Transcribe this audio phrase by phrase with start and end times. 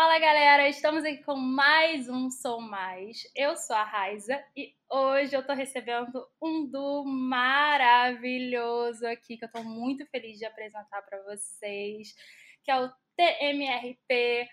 [0.00, 3.18] Fala galera, estamos aqui com mais um Sou Mais.
[3.36, 9.52] Eu sou a Raiza e hoje eu tô recebendo um duo maravilhoso aqui que eu
[9.52, 12.14] tô muito feliz de apresentar para vocês,
[12.64, 14.48] que é o TMRP,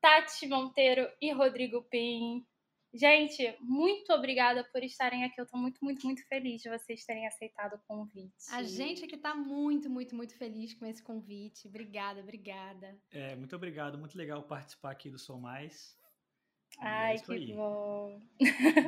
[0.00, 2.46] Tati Monteiro e Rodrigo Pim.
[2.94, 5.40] Gente, muito obrigada por estarem aqui.
[5.40, 8.32] Eu tô muito, muito, muito feliz de vocês terem aceitado o convite.
[8.50, 11.68] A gente aqui tá muito, muito, muito feliz com esse convite.
[11.68, 12.98] Obrigada, obrigada.
[13.10, 13.98] É, muito obrigado.
[13.98, 15.96] Muito legal participar aqui do Sou Mais.
[16.80, 17.52] E é Ai, é que aí.
[17.54, 18.20] bom.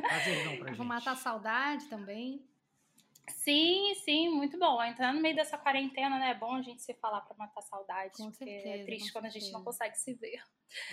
[0.01, 0.77] Prazerzão pra gente.
[0.77, 2.47] Vou matar a saudade também.
[3.29, 4.81] Sim, sim, muito bom.
[4.83, 6.31] Entrar no meio dessa quarentena, né?
[6.31, 8.17] É bom a gente se falar para matar saudade.
[8.17, 9.37] Com porque certeza, é triste quando certeza.
[9.37, 10.41] a gente não consegue se ver.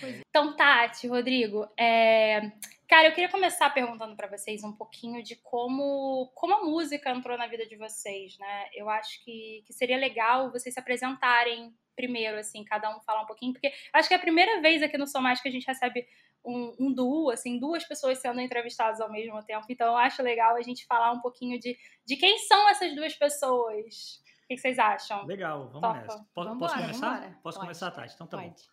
[0.03, 0.21] É.
[0.29, 2.51] Então, Tati, Rodrigo, é...
[2.87, 7.37] cara, eu queria começar perguntando para vocês um pouquinho de como, como a música entrou
[7.37, 8.69] na vida de vocês, né?
[8.73, 13.25] Eu acho que, que seria legal vocês se apresentarem primeiro, assim, cada um falar um
[13.25, 15.67] pouquinho, porque acho que é a primeira vez aqui no Sou Mais que a gente
[15.67, 16.07] recebe
[16.45, 19.65] um, um duo, assim, duas pessoas sendo entrevistadas ao mesmo tempo.
[19.69, 23.13] Então, eu acho legal a gente falar um pouquinho de, de quem são essas duas
[23.15, 24.21] pessoas.
[24.43, 25.25] O que, vocês acham?
[25.25, 25.93] Legal, vamos Topa.
[25.93, 26.27] nessa.
[26.33, 27.13] Posso, Vambora, posso começar?
[27.15, 27.39] vambora.
[27.43, 27.67] Posso Pode.
[27.67, 28.13] começar, Tati?
[28.15, 28.49] Então tá bom.
[28.49, 28.63] Pode.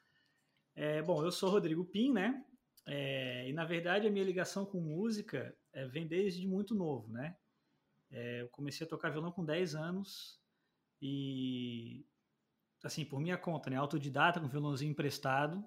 [0.77, 2.45] É, bom, eu sou Rodrigo Pim, né?
[2.87, 7.37] É, e na verdade a minha ligação com música é, vem desde muito novo, né?
[8.11, 10.41] É, eu comecei a tocar violão com 10 anos
[11.03, 12.07] e,
[12.87, 13.77] assim, por minha conta, né?
[13.77, 15.65] Autodidata, com violãozinho emprestado.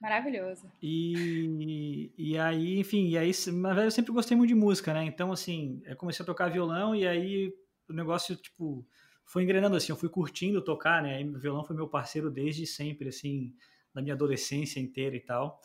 [0.00, 0.70] Maravilhoso.
[0.82, 5.04] E, e aí, enfim, e aí, na verdade, eu sempre gostei muito de música, né?
[5.04, 7.52] Então, assim, eu comecei a tocar violão e aí
[7.88, 8.86] o negócio, tipo,
[9.26, 11.16] foi engrenando assim, eu fui curtindo tocar, né?
[11.16, 13.54] Aí o violão foi meu parceiro desde sempre, assim,
[13.94, 15.60] da minha adolescência inteira e tal.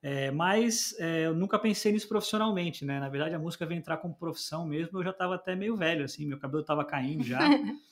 [0.00, 3.00] É, mas é, eu nunca pensei nisso profissionalmente, né?
[3.00, 6.04] Na verdade, a música veio entrar como profissão mesmo, eu já estava até meio velho,
[6.04, 7.38] assim, meu cabelo estava caindo já.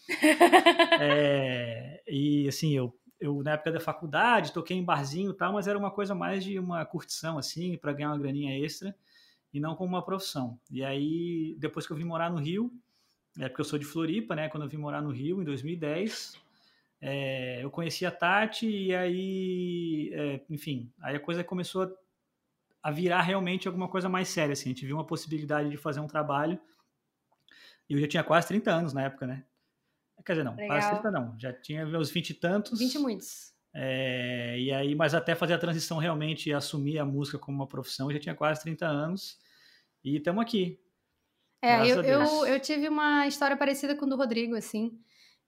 [1.01, 5.67] É, e assim, eu, eu na época da faculdade toquei em barzinho e tal, mas
[5.67, 8.95] era uma coisa mais de uma curtição, assim, para ganhar uma graninha extra,
[9.53, 10.61] e não como uma profissão.
[10.71, 12.72] E aí, depois que eu vim morar no Rio,
[13.39, 14.49] é porque eu sou de Floripa, né?
[14.49, 16.41] Quando eu vim morar no Rio, em 2010,
[17.01, 21.91] é, eu conheci a Tati e aí, é, enfim, aí a coisa começou a,
[22.83, 24.71] a virar realmente alguma coisa mais séria, assim.
[24.71, 26.59] A gente viu uma possibilidade de fazer um trabalho
[27.89, 29.45] e eu já tinha quase 30 anos na época, né?
[30.25, 31.03] Quer dizer, não, quase Legal.
[31.03, 32.79] 30 não, já tinha meus 20 e tantos.
[32.79, 33.55] 20 e muitos.
[33.73, 37.67] É, e aí, mas até fazer a transição realmente e assumir a música como uma
[37.67, 39.39] profissão, eu já tinha quase 30 anos
[40.03, 40.81] e estamos aqui.
[41.63, 44.99] É, eu, eu, eu tive uma história parecida com a do Rodrigo, assim.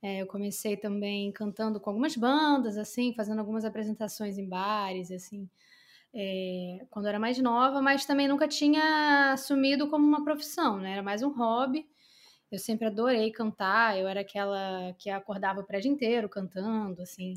[0.02, 5.48] É, eu comecei também cantando com algumas bandas, assim, fazendo algumas apresentações em bares, assim,
[6.14, 10.92] é, quando era mais nova, mas também nunca tinha assumido como uma profissão, né?
[10.92, 11.86] Era mais um hobby.
[12.50, 17.34] Eu sempre adorei cantar, eu era aquela que acordava o prédio inteiro cantando, assim.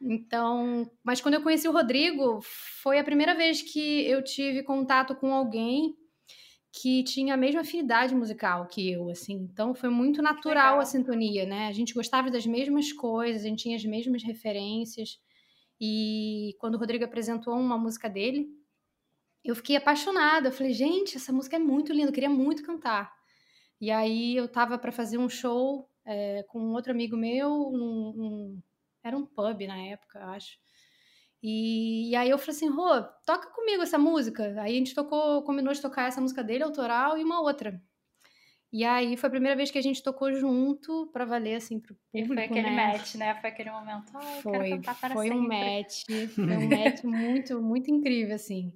[0.00, 2.40] Então, mas quando eu conheci o Rodrigo,
[2.82, 5.96] foi a primeira vez que eu tive contato com alguém
[6.72, 9.34] que tinha a mesma afinidade musical que eu, assim.
[9.52, 11.68] Então foi muito natural a sintonia, né?
[11.68, 15.20] A gente gostava das mesmas coisas, a gente tinha as mesmas referências.
[15.80, 18.48] E quando o Rodrigo apresentou uma música dele,
[19.44, 20.48] eu fiquei apaixonada.
[20.48, 23.12] Eu falei, gente, essa música é muito linda, eu queria muito cantar.
[23.80, 28.12] E aí eu tava para fazer um show é, com um outro amigo meu, num,
[28.14, 28.62] num-
[29.04, 30.58] era um pub na época, eu acho.
[31.42, 34.44] E, e aí eu falei assim, Rô, toca comigo essa música.
[34.60, 37.82] Aí a gente tocou, combinou de tocar essa música dele, autoral, e uma outra.
[38.72, 41.96] E aí foi a primeira vez que a gente tocou junto pra valer, assim, pro
[42.14, 42.76] E público, foi aquele né?
[42.76, 43.34] match, né?
[43.40, 44.12] Foi aquele momento.
[44.14, 45.48] Ai, eu quero Foi, cantar para foi um sempre.
[45.48, 46.04] match,
[46.34, 48.72] foi um match muito, muito incrível, assim.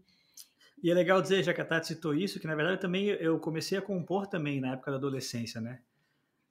[0.82, 3.38] E é legal dizer, já que a Tati citou isso, que na verdade também eu
[3.38, 5.80] comecei a compor também na época da adolescência, né?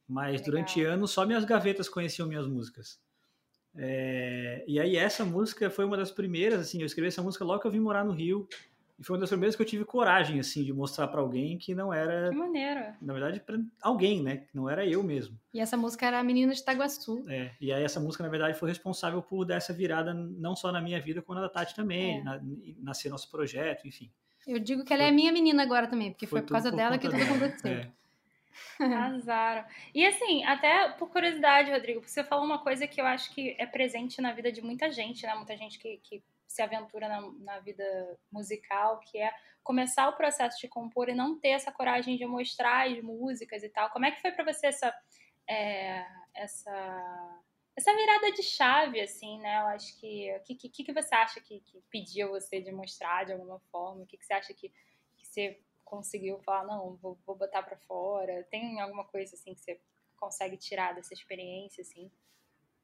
[0.07, 0.45] Mas Legal.
[0.45, 2.99] durante anos só minhas gavetas conheciam minhas músicas.
[3.77, 7.59] É, e aí essa música foi uma das primeiras, assim, eu escrevi essa música logo
[7.61, 8.47] que eu vim morar no Rio.
[8.97, 11.75] E foi uma das primeiras que eu tive coragem, assim, de mostrar pra alguém que
[11.75, 12.79] não era, Que maneiro.
[13.01, 14.37] na verdade, pra alguém, né?
[14.37, 15.37] Que não era eu mesmo.
[15.53, 17.25] E essa música era a Menina de Itaguaçu.
[17.27, 20.71] É, e aí essa música, na verdade, foi responsável por dar essa virada não só
[20.71, 22.23] na minha vida, como na da Tati também, É.
[22.23, 22.39] na,
[22.79, 24.09] nascer nosso projeto, enfim.
[24.47, 26.97] Eu digo que ela é minha menina agora também, porque foi, por tudo causa dela
[26.97, 27.71] que tudo aconteceu.
[27.71, 27.91] É.
[28.79, 29.65] Arrasaram.
[29.93, 33.65] E assim, até por curiosidade, Rodrigo, você falou uma coisa que eu acho que é
[33.65, 35.35] presente na vida de muita gente, né?
[35.35, 37.83] Muita gente que, que se aventura na, na vida
[38.31, 42.87] musical, que é começar o processo de compor e não ter essa coragem de mostrar
[42.87, 43.89] as músicas e tal.
[43.89, 44.93] Como é que foi pra você essa,
[45.47, 47.41] é, essa,
[47.75, 49.57] essa virada de chave, assim, né?
[49.61, 50.33] Eu acho que.
[50.37, 54.03] O que, que, que você acha que, que pediu você de mostrar de alguma forma?
[54.03, 54.69] O que, que você acha que,
[55.17, 58.45] que você conseguiu falar, não, vou, vou botar pra fora?
[58.51, 59.79] Tem alguma coisa assim que você
[60.17, 62.11] consegue tirar dessa experiência, assim?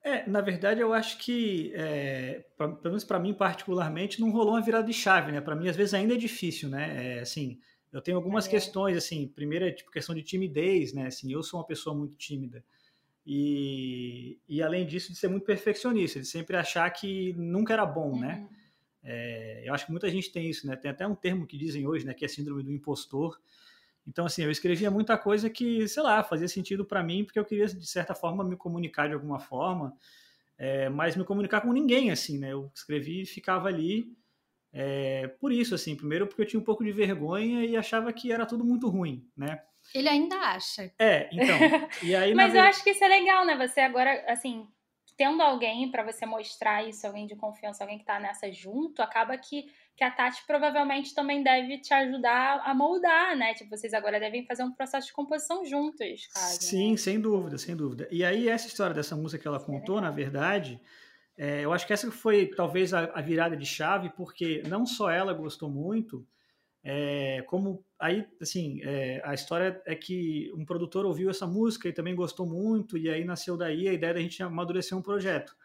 [0.04, 4.54] É, na verdade, eu acho que, é, pra, pelo menos para mim particularmente, não rolou
[4.54, 5.42] uma virada de chave, né?
[5.42, 7.18] Para mim, às vezes, ainda é difícil, né?
[7.18, 7.60] É, assim,
[7.92, 8.50] eu tenho algumas é.
[8.50, 11.08] questões, assim, primeiro é tipo questão de timidez, né?
[11.08, 12.64] Assim, eu sou uma pessoa muito tímida.
[13.26, 18.18] E, e além disso, de ser muito perfeccionista, de sempre achar que nunca era bom,
[18.18, 18.36] né?
[18.36, 18.42] uhum.
[18.42, 18.61] né?
[19.04, 20.76] É, eu acho que muita gente tem isso, né?
[20.76, 22.14] Tem até um termo que dizem hoje, né?
[22.14, 23.40] Que é síndrome do impostor.
[24.08, 27.46] Então, assim, eu escrevia muita coisa que, sei lá, fazia sentido para mim, porque eu
[27.46, 29.96] queria, de certa forma, me comunicar de alguma forma,
[30.58, 32.52] é, mas me comunicar com ninguém, assim, né?
[32.52, 34.12] Eu escrevi e ficava ali.
[34.74, 38.32] É, por isso, assim, primeiro porque eu tinha um pouco de vergonha e achava que
[38.32, 39.62] era tudo muito ruim, né?
[39.94, 40.92] Ele ainda acha.
[40.98, 41.58] É, então.
[42.20, 43.58] Aí, mas eu acho que isso é legal, né?
[43.68, 44.68] Você agora, assim,
[45.22, 49.38] tendo alguém para você mostrar isso, alguém de confiança, alguém que tá nessa junto, acaba
[49.38, 53.54] que, que a Tati provavelmente também deve te ajudar a moldar, né?
[53.54, 56.64] Tipo, vocês agora devem fazer um processo de composição juntos, quase.
[56.64, 56.98] Sim, né?
[56.98, 58.08] sem dúvida, sem dúvida.
[58.10, 60.82] E aí, essa história dessa música que ela contou, é na verdade,
[61.38, 65.12] é, eu acho que essa foi talvez a, a virada de chave, porque não só
[65.12, 66.26] ela gostou muito,
[66.84, 71.94] é, como aí, assim, é, a história é que um produtor ouviu essa música e
[71.94, 75.56] também gostou muito, e aí nasceu daí a ideia da gente amadurecer um projeto.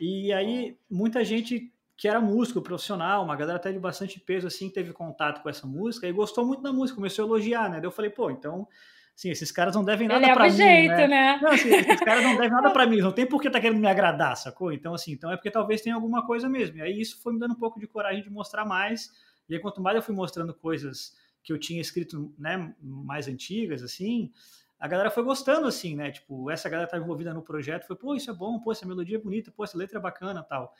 [0.00, 4.68] E aí, muita gente que era músico profissional, uma galera até de bastante peso, assim,
[4.68, 7.76] teve contato com essa música e gostou muito da música, começou a elogiar, né?
[7.76, 8.66] Daí eu falei, pô, então,
[9.14, 11.06] assim, esses caras não devem nada para mim, jeito, né?
[11.06, 11.38] né?
[11.40, 13.78] Não, assim, esses caras não devem nada para mim, não tem por que tá querendo
[13.78, 14.72] me agradar, sacou?
[14.72, 16.78] Então, assim, então é porque talvez tenha alguma coisa mesmo.
[16.78, 19.08] E aí isso foi me dando um pouco de coragem de mostrar mais,
[19.48, 23.82] e aí, quanto mais eu fui mostrando coisas que eu tinha escrito, né, mais antigas,
[23.82, 24.32] assim,
[24.78, 26.10] a galera foi gostando, assim, né?
[26.10, 29.16] Tipo, essa galera tá envolvida no projeto, foi, pô, isso é bom, pô, essa melodia
[29.16, 30.74] é bonita, pô, essa letra é bacana tal.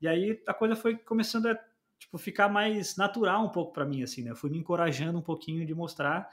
[0.00, 1.58] E aí a coisa foi começando a,
[1.96, 4.32] tipo, ficar mais natural um pouco para mim, assim, né?
[4.32, 6.28] Eu fui me encorajando um pouquinho de mostrar.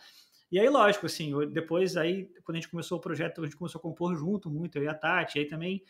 [0.51, 3.77] E aí, lógico, assim, depois aí, quando a gente começou o projeto, a gente começou
[3.77, 5.83] a compor junto muito, eu e a Tati, aí também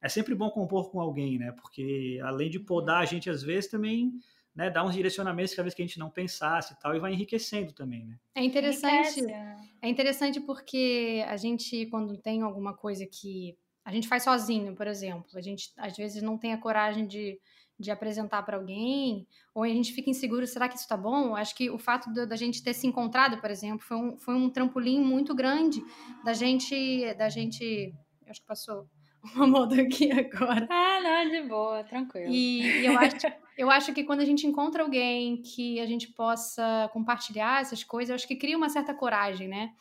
[0.00, 1.52] é sempre bom compor com alguém, né?
[1.52, 4.18] Porque além de podar a gente às vezes, também
[4.58, 7.12] né, dar uns direcionamentos cada vez que a gente não pensasse e tal, e vai
[7.12, 8.18] enriquecendo também, né?
[8.34, 9.56] É interessante, é.
[9.80, 14.88] é interessante porque a gente, quando tem alguma coisa que a gente faz sozinho, por
[14.88, 17.38] exemplo, a gente às vezes não tem a coragem de,
[17.78, 21.36] de apresentar para alguém, ou a gente fica inseguro, será que isso está bom?
[21.36, 24.50] Acho que o fato da gente ter se encontrado, por exemplo, foi um, foi um
[24.50, 25.80] trampolim muito grande
[26.24, 27.94] da gente, da gente,
[28.26, 28.88] acho que passou
[29.34, 30.66] uma moda aqui agora.
[30.70, 32.32] Ah, não, de boa, tranquilo.
[32.32, 33.16] E, e eu, acho,
[33.56, 38.10] eu acho que quando a gente encontra alguém que a gente possa compartilhar essas coisas,
[38.10, 39.72] eu acho que cria uma certa coragem, né?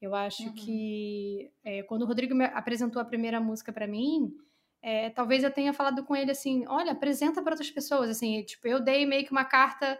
[0.00, 0.54] Eu acho uhum.
[0.54, 4.34] que é, quando o Rodrigo me apresentou a primeira música para mim,
[4.82, 8.66] é, talvez eu tenha falado com ele assim, olha, apresenta para outras pessoas, assim, tipo,
[8.66, 9.96] eu dei meio que uma carta,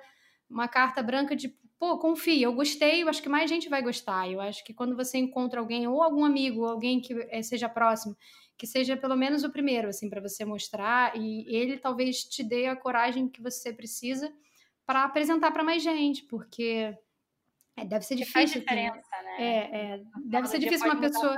[0.50, 4.28] uma carta branca de, pô, confia, eu gostei, eu acho que mais gente vai gostar.
[4.28, 7.68] Eu acho que quando você encontra alguém ou algum amigo, ou alguém que é, seja
[7.68, 8.16] próximo
[8.56, 12.66] que seja pelo menos o primeiro, assim, para você mostrar e ele talvez te dê
[12.66, 14.32] a coragem que você precisa
[14.86, 16.96] para apresentar para mais gente, porque
[17.76, 18.32] é, deve ser que difícil.
[18.32, 19.36] Faz diferença, né?
[19.38, 21.36] É, é deve ser difícil uma pessoa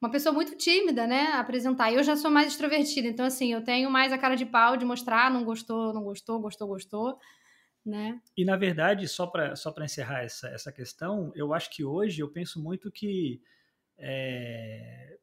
[0.00, 1.92] uma pessoa muito tímida, né, apresentar.
[1.92, 4.84] Eu já sou mais extrovertida, então assim, eu tenho mais a cara de pau de
[4.84, 7.18] mostrar, não gostou, não gostou, gostou, gostou,
[7.84, 8.18] né?
[8.34, 12.22] E na verdade, só para só para encerrar essa, essa questão, eu acho que hoje
[12.22, 13.42] eu penso muito que
[13.98, 15.18] é,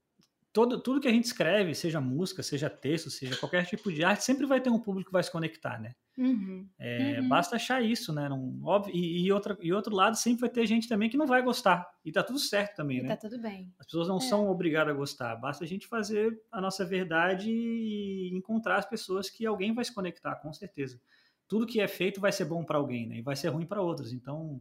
[0.57, 4.24] todo, tudo que a gente escreve, seja música, seja texto, seja qualquer tipo de arte,
[4.24, 5.94] sempre vai ter um público que vai se conectar, né?
[6.18, 6.68] Uhum.
[6.80, 7.30] É, uhum.
[7.30, 8.28] Basta achar isso, né?
[8.28, 11.28] Não, óbvio, e, e, outra, e outro lado, sempre vai ter gente também que não
[11.28, 11.87] vai gostar.
[12.04, 13.09] E tá tudo certo também, e né?
[13.09, 13.71] Tá tudo bem.
[13.78, 14.21] As pessoas não é.
[14.21, 15.35] são obrigadas a gostar.
[15.35, 19.94] Basta a gente fazer a nossa verdade e encontrar as pessoas que alguém vai se
[19.94, 20.99] conectar, com certeza.
[21.47, 23.18] Tudo que é feito vai ser bom para alguém, né?
[23.18, 24.11] E vai ser ruim para outros.
[24.11, 24.59] Então,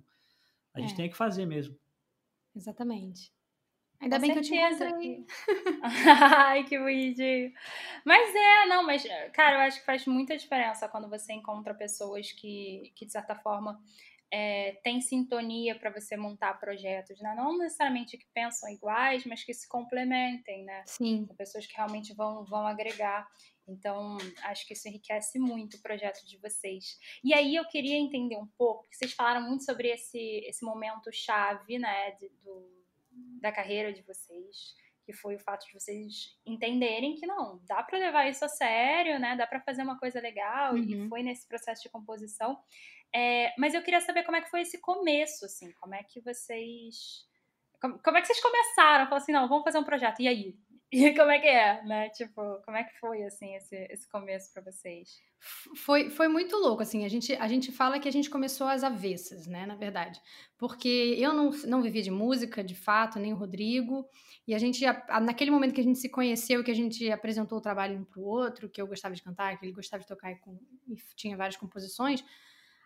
[0.75, 0.97] a gente é.
[0.97, 1.75] tem que fazer mesmo.
[2.55, 3.33] Exatamente.
[4.01, 4.79] Ainda Com bem certeza.
[4.79, 5.27] que eu te encontrei.
[5.83, 7.53] Ai, que bonitinho.
[8.05, 12.31] Mas é, não, mas, cara, eu acho que faz muita diferença quando você encontra pessoas
[12.33, 13.81] que, que de certa forma,
[14.31, 17.35] é, têm sintonia para você montar projetos, né?
[17.35, 20.83] Não necessariamente que pensam iguais, mas que se complementem, né?
[20.87, 21.25] Sim.
[21.27, 23.27] São pessoas que realmente vão, vão agregar.
[23.69, 26.99] Então, acho que isso enriquece muito o projeto de vocês.
[27.23, 31.11] E aí eu queria entender um pouco, porque vocês falaram muito sobre esse, esse momento
[31.13, 32.76] chave, né, de, do,
[33.41, 37.99] da carreira de vocês, que foi o fato de vocês entenderem que não, dá para
[37.99, 39.37] levar isso a sério, né?
[39.37, 41.07] Dá para fazer uma coisa legal uhum.
[41.07, 42.59] e foi nesse processo de composição.
[43.15, 46.21] É, mas eu queria saber como é que foi esse começo, assim, como é que
[46.21, 47.25] vocês
[47.81, 49.05] como, como é que vocês começaram?
[49.05, 50.21] Falaram assim, não, vamos fazer um projeto.
[50.21, 50.59] E aí?
[50.91, 52.09] E como é que é, né?
[52.11, 55.21] Tipo, como é que foi, assim, esse, esse começo para vocês?
[55.77, 58.83] Foi, foi muito louco, assim, a gente, a gente fala que a gente começou às
[58.83, 60.21] avessas, né, na verdade.
[60.57, 64.09] Porque eu não, não vivia de música, de fato, nem o Rodrigo,
[64.47, 64.85] e a gente,
[65.23, 68.23] naquele momento que a gente se conheceu, que a gente apresentou o trabalho um pro
[68.23, 71.37] outro, que eu gostava de cantar, que ele gostava de tocar e, com, e tinha
[71.37, 72.25] várias composições,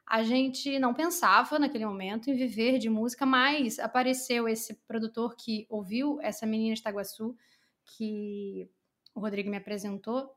[0.07, 5.66] a gente não pensava naquele momento em viver de música, mas apareceu esse produtor que
[5.69, 7.37] ouviu essa menina de Itaguaçu,
[7.97, 8.68] que
[9.14, 10.30] o Rodrigo me apresentou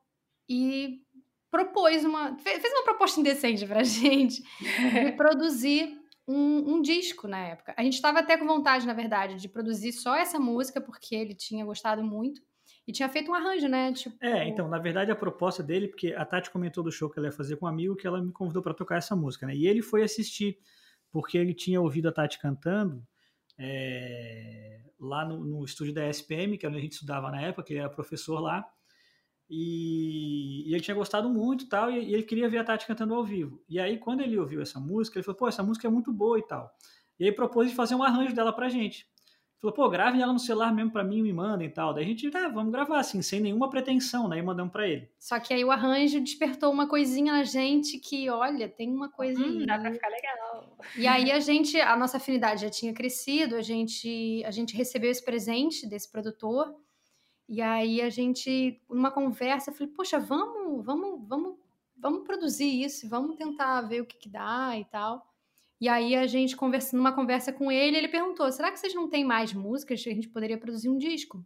[0.50, 1.02] e
[1.50, 2.38] propôs uma.
[2.38, 7.74] fez uma proposta indecente pra gente de produzir um, um, disco na época.
[7.78, 11.36] A gente estava até com vontade, na verdade, de produzir só essa música, porque ele
[11.36, 12.42] tinha gostado muito.
[12.88, 13.94] E tinha feito um arranjo, né?
[13.94, 14.16] Tipo...
[14.22, 17.28] É, então, na verdade, a proposta dele, porque a Tati comentou do show que ela
[17.28, 19.56] ia fazer com um amigo, que ela me convidou para tocar essa música, né?
[19.56, 20.58] E ele foi assistir,
[21.10, 23.06] porque ele tinha ouvido a Tati cantando
[23.58, 27.64] é, lá no, no, estúdio da SPM, que era onde a gente estudava na época,
[27.64, 28.66] que ele era professor lá,
[29.50, 33.14] e, e ele tinha gostado muito tal, e, e ele queria ver a Tati cantando
[33.14, 33.64] ao vivo.
[33.70, 36.40] E aí, quando ele ouviu essa música, ele falou, pô, essa música é muito boa
[36.40, 36.72] e tal.
[37.20, 39.08] E aí propôs de fazer um arranjo dela pra gente.
[39.64, 41.94] Falou, pô, gravem ela no celular mesmo pra mim e me mandem e tal.
[41.94, 44.38] Daí a gente, ah, vamos gravar assim, sem nenhuma pretensão, né?
[44.38, 45.10] E mandamos pra ele.
[45.18, 49.42] Só que aí o arranjo despertou uma coisinha na gente que, olha, tem uma coisa
[49.42, 50.78] hum, Dá pra ficar legal.
[50.98, 55.10] E aí a gente, a nossa afinidade já tinha crescido, a gente, a gente recebeu
[55.10, 56.76] esse presente desse produtor.
[57.48, 61.56] E aí a gente, numa conversa, eu falei, poxa, vamos, vamos, vamos,
[61.96, 65.33] vamos produzir isso, vamos tentar ver o que, que dá e tal.
[65.84, 69.10] E aí a gente conversando numa conversa com ele, ele perguntou: "Será que vocês não
[69.10, 70.00] têm mais músicas?
[70.00, 71.46] A gente poderia produzir um disco?"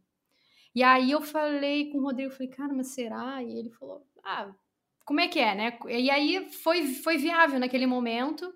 [0.75, 4.53] E aí eu falei com o Rodrigo, falei: "Cara, mas será?" E ele falou: "Ah,
[5.03, 8.53] como é que é, né?" E aí foi foi viável naquele momento.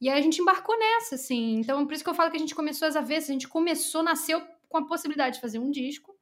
[0.00, 1.54] E aí a gente embarcou nessa, assim.
[1.60, 3.30] Então, por isso que eu falo que a gente começou às avessas.
[3.30, 6.12] A gente começou, nasceu com a possibilidade de fazer um disco.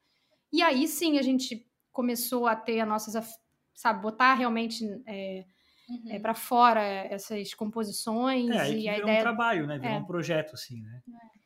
[0.53, 3.15] E aí sim a gente começou a ter as nossas,
[3.75, 5.47] sabe, botar realmente é,
[5.91, 6.11] uhum.
[6.11, 8.51] é, para fora essas composições.
[8.51, 9.19] É, e a ideia...
[9.19, 9.79] um trabalho, né?
[9.79, 9.99] Virou é.
[9.99, 11.03] um projeto, assim, né?
[11.09, 11.41] É.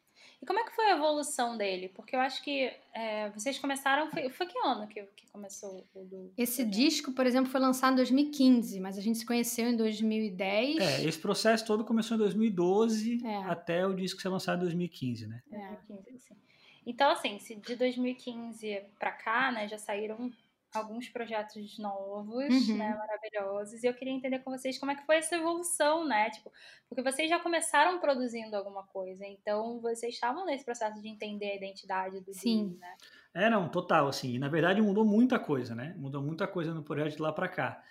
[0.45, 1.89] E como é que foi a evolução dele?
[1.89, 4.11] Porque eu acho que é, vocês começaram.
[4.11, 6.33] Foi, foi que ano que, que começou o do.
[6.37, 10.77] Esse disco, por exemplo, foi lançado em 2015, mas a gente se conheceu em 2010.
[10.79, 13.37] É, esse processo todo começou em 2012 é.
[13.45, 15.43] até o disco ser lançado em 2015, né?
[15.51, 15.69] É.
[15.87, 16.35] 2015, sim.
[16.87, 20.31] Então, assim, de 2015 para cá, né, já saíram
[20.75, 22.77] alguns projetos novos, uhum.
[22.77, 26.31] né, maravilhosos, e eu queria entender com vocês como é que foi essa evolução, né,
[26.31, 26.53] tipo,
[26.89, 31.57] porque vocês já começaram produzindo alguma coisa, então vocês estavam nesse processo de entender a
[31.57, 32.77] identidade do Sim.
[32.81, 32.97] né?
[33.35, 37.17] É, não, total, assim, na verdade mudou muita coisa, né, mudou muita coisa no projeto
[37.17, 37.83] de lá para cá.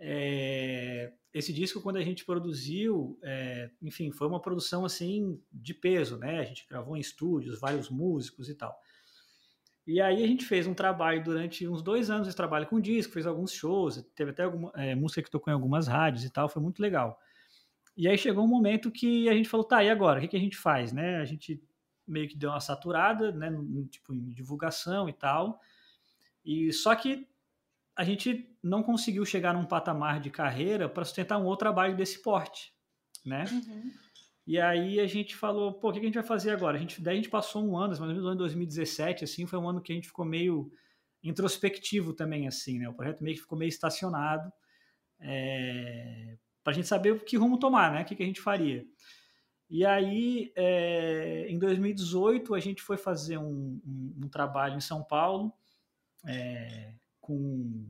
[0.00, 6.16] É, esse disco, quando a gente produziu, é, enfim, foi uma produção, assim, de peso,
[6.18, 8.78] né, a gente gravou em estúdios, vários músicos e tal.
[9.88, 13.14] E aí a gente fez um trabalho durante uns dois anos, esse trabalho com disco,
[13.14, 16.46] fez alguns shows, teve até alguma é, música que tocou em algumas rádios e tal,
[16.46, 17.18] foi muito legal.
[17.96, 20.18] E aí chegou um momento que a gente falou, tá, e agora?
[20.18, 21.16] O que, que a gente faz, né?
[21.16, 21.58] A gente
[22.06, 23.50] meio que deu uma saturada, né,
[23.90, 25.58] tipo, em divulgação e tal.
[26.44, 27.26] E só que
[27.96, 32.22] a gente não conseguiu chegar num patamar de carreira para sustentar um outro trabalho desse
[32.22, 32.74] porte,
[33.24, 33.46] né?
[33.50, 33.90] Uhum.
[34.48, 36.78] E aí a gente falou, pô, o que a gente vai fazer agora?
[36.78, 39.44] A gente, daí a gente passou um ano, mais ou menos no ano 2017, assim,
[39.44, 40.72] foi um ano que a gente ficou meio
[41.22, 42.88] introspectivo também, assim, né?
[42.88, 44.50] O projeto meio que ficou meio estacionado,
[45.20, 48.00] é, para a gente saber que rumo tomar, né?
[48.00, 48.86] O que, que a gente faria.
[49.68, 55.04] E aí, é, em 2018, a gente foi fazer um, um, um trabalho em São
[55.04, 55.52] Paulo
[56.26, 57.86] é, com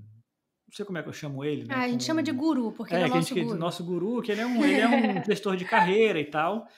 [0.69, 1.65] não sei como é que eu chamo ele.
[1.65, 1.75] Né?
[1.75, 3.59] Ah, a gente chama de guru, porque é, ele é o nosso gente, guru.
[3.59, 6.69] Nosso guru, que ele é um, ele é um gestor de carreira e tal,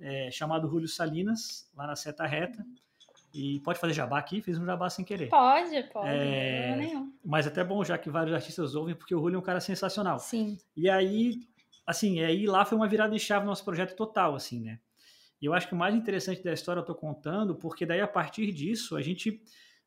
[0.00, 2.66] é, chamado Julio Salinas, lá na Seta Reta.
[3.32, 4.40] E pode fazer jabá aqui?
[4.40, 5.28] Fiz um jabá sem querer.
[5.28, 6.08] Pode, pode.
[6.08, 7.12] É, nenhum.
[7.24, 10.18] Mas até bom, já que vários artistas ouvem, porque o Julio é um cara sensacional.
[10.18, 10.58] Sim.
[10.76, 11.38] E aí,
[11.86, 14.80] assim, aí lá foi uma virada de chave no nosso projeto total, assim, né?
[15.40, 18.08] E eu acho que o mais interessante da história eu tô contando, porque daí a
[18.08, 19.40] partir disso a gente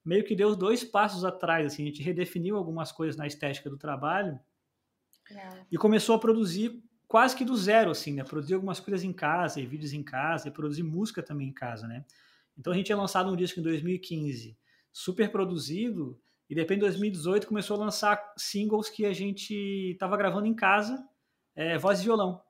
[0.04, 3.78] meio que deu dois passos atrás, assim, a gente redefiniu algumas coisas na estética do
[3.78, 4.40] trabalho
[5.30, 5.66] é.
[5.72, 8.24] e começou a produzir quase que do zero, assim, né?
[8.24, 11.88] Produzir algumas coisas em casa, e vídeos em casa, e produzir música também em casa,
[11.88, 12.06] né?
[12.58, 14.58] Então a gente tinha lançado um disco em 2015,
[14.92, 19.54] super produzido, e depois em 2018 começou a lançar singles que a gente
[19.92, 21.02] estava gravando em casa,
[21.56, 22.42] é, voz e violão.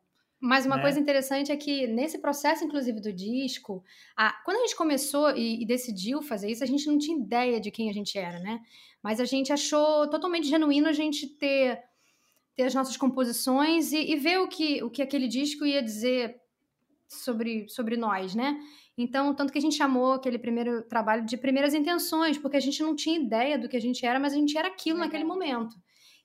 [0.41, 0.81] Mas uma né?
[0.81, 3.83] coisa interessante é que nesse processo, inclusive, do disco,
[4.17, 7.61] a, quando a gente começou e, e, decidiu fazer isso, a gente não tinha ideia
[7.61, 8.59] de quem a gente era, né?
[9.03, 11.79] Mas a gente achou totalmente genuíno a gente ter,
[12.55, 16.41] ter as nossas composições e, e ver o que, o que aquele disco ia dizer
[17.07, 18.59] sobre, sobre nós, né?
[18.97, 22.81] Então, tanto que a gente chamou aquele primeiro trabalho de primeiras intenções, porque a gente
[22.81, 25.05] não tinha ideia do que a gente era, mas a gente era aquilo uhum.
[25.05, 25.75] naquele momento.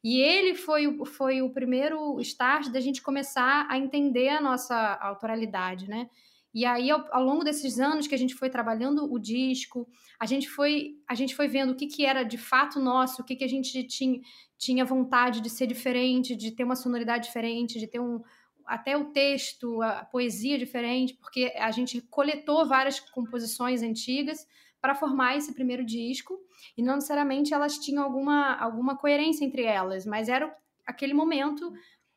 [0.03, 5.89] E ele foi, foi o primeiro start da gente começar a entender a nossa autoralidade,
[5.89, 6.09] né?
[6.55, 9.87] E aí, ao, ao, longo desses anos que a gente foi trabalhando o disco,
[10.19, 13.25] a gente foi, a gente foi vendo o que, que era de fato nosso, o
[13.27, 14.21] que, que a gente tinha,
[14.57, 18.23] tinha vontade de ser diferente, de ter uma sonoridade diferente, de ter um,
[18.65, 24.47] até o texto, a poesia diferente, porque a gente coletou várias composições antigas
[24.81, 26.39] para formar esse primeiro disco,
[26.77, 30.55] e não necessariamente elas tinham alguma, alguma coerência entre elas, mas era
[30.87, 31.73] aquele momento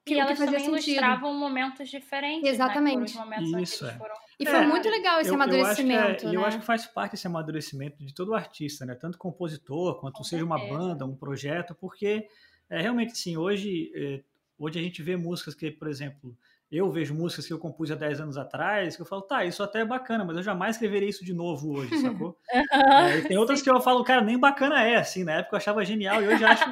[0.06, 0.90] que, e elas que também sentido.
[0.90, 2.44] ilustravam momentos diferentes.
[2.44, 3.16] Né, Exatamente.
[3.16, 3.24] Né?
[3.24, 3.94] Momentos Isso, é.
[3.94, 4.16] Foram...
[4.40, 6.02] E foi é, muito legal esse eu, amadurecimento.
[6.02, 6.36] Eu acho, é, né?
[6.36, 8.96] eu acho que faz parte desse amadurecimento de todo artista, né?
[8.96, 10.70] Tanto compositor, quanto Com seja certeza.
[10.72, 12.28] uma banda, um projeto, porque
[12.70, 14.22] é, realmente, assim, hoje, é,
[14.58, 16.38] hoje a gente vê músicas que, por exemplo,
[16.72, 19.64] eu vejo músicas que eu compus há 10 anos atrás, que eu falo, tá, isso
[19.64, 22.38] até é bacana, mas eu jamais escreveria isso de novo hoje, sacou?
[22.52, 25.84] é, tem outras que eu falo, cara, nem bacana é, assim, na época eu achava
[25.84, 26.72] genial e hoje acho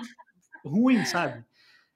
[0.64, 1.44] ruim, sabe?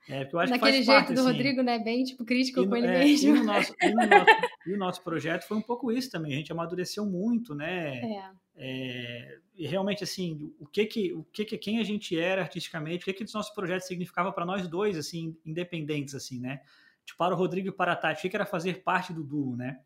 [0.09, 1.77] É, porque eu acho Daquele que jeito parte, do assim, Rodrigo, né?
[1.77, 3.35] Bem, tipo, crítico e, com ele é, mesmo.
[3.35, 4.25] E, no nosso, e, no nosso,
[4.65, 7.97] e o nosso projeto foi um pouco isso também, a gente amadureceu muito, né?
[7.97, 8.29] É.
[8.63, 13.03] É, e realmente, assim, o que que, o que que, quem a gente era artisticamente,
[13.03, 16.61] o que que esse nosso projeto significava para nós dois, assim, independentes, assim, né?
[17.05, 19.79] Tipo, para o Rodrigo e para a Tati, que era fazer parte do duo, né?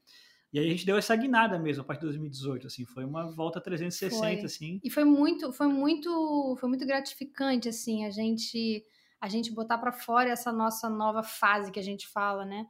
[0.52, 3.30] E aí a gente deu essa guinada mesmo a partir de 2018, assim, foi uma
[3.30, 4.46] volta 360, foi.
[4.46, 4.80] assim.
[4.84, 8.84] E foi muito, foi muito, foi muito gratificante, assim, a gente,
[9.20, 12.66] a gente botar para fora essa nossa nova fase que a gente fala, né?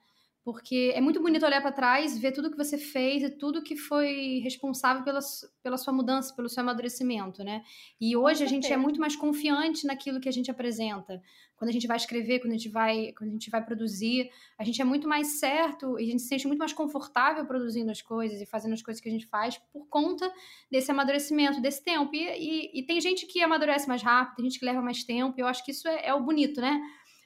[0.46, 3.76] Porque é muito bonito olhar para trás, ver tudo que você fez e tudo que
[3.76, 5.20] foi responsável pela,
[5.64, 7.64] pela sua mudança, pelo seu amadurecimento, né?
[8.00, 11.20] E hoje a gente é muito mais confiante naquilo que a gente apresenta.
[11.56, 14.64] Quando a gente vai escrever, quando a gente vai, quando a gente vai produzir, a
[14.64, 18.04] gente é muito mais certo e a gente se sente muito mais confortável produzindo as
[18.04, 20.32] coisas e fazendo as coisas que a gente faz por conta
[20.70, 22.14] desse amadurecimento, desse tempo.
[22.14, 25.34] E, e, e tem gente que amadurece mais rápido, tem gente que leva mais tempo,
[25.40, 26.80] e eu acho que isso é, é o bonito, né?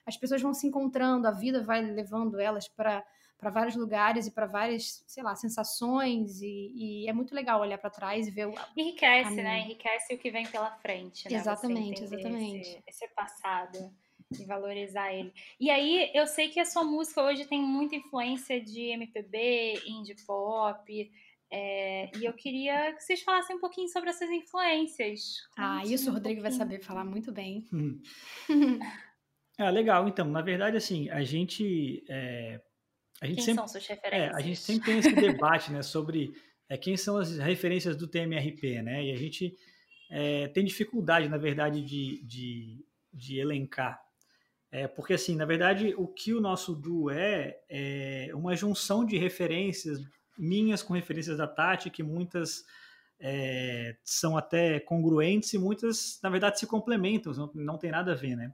[0.05, 3.03] As pessoas vão se encontrando, a vida vai levando elas para
[3.39, 7.77] para vários lugares e para várias, sei lá, sensações e, e é muito legal olhar
[7.77, 9.61] para trás e ver o enriquece, né?
[9.61, 11.37] Enriquece o que vem pela frente, né?
[11.37, 12.59] Exatamente, exatamente.
[12.59, 13.93] Esse, esse passado
[14.37, 15.33] e valorizar ele.
[15.57, 20.15] E aí eu sei que a sua música hoje tem muita influência de MPB, indie
[20.25, 21.11] pop.
[21.51, 25.47] É, e eu queria que vocês falassem um pouquinho sobre essas influências.
[25.57, 26.41] Ah, isso um o Rodrigo pouquinho.
[26.41, 27.65] vai saber falar muito bem.
[29.59, 30.07] Ah, legal.
[30.07, 32.01] Então, na verdade, assim, a gente.
[32.07, 32.61] É,
[33.21, 34.31] a gente quem sempre, são suas referências?
[34.31, 36.31] É, a gente sempre tem esse debate, né, sobre
[36.69, 39.03] é, quem são as referências do TMRP, né?
[39.03, 39.53] E a gente
[40.09, 44.01] é, tem dificuldade, na verdade, de, de, de elencar.
[44.71, 49.17] É, porque, assim, na verdade, o que o nosso duo é, é uma junção de
[49.17, 49.99] referências
[50.37, 52.63] minhas com referências da Tati, que muitas
[53.19, 58.15] é, são até congruentes e muitas, na verdade, se complementam, não, não tem nada a
[58.15, 58.53] ver, né?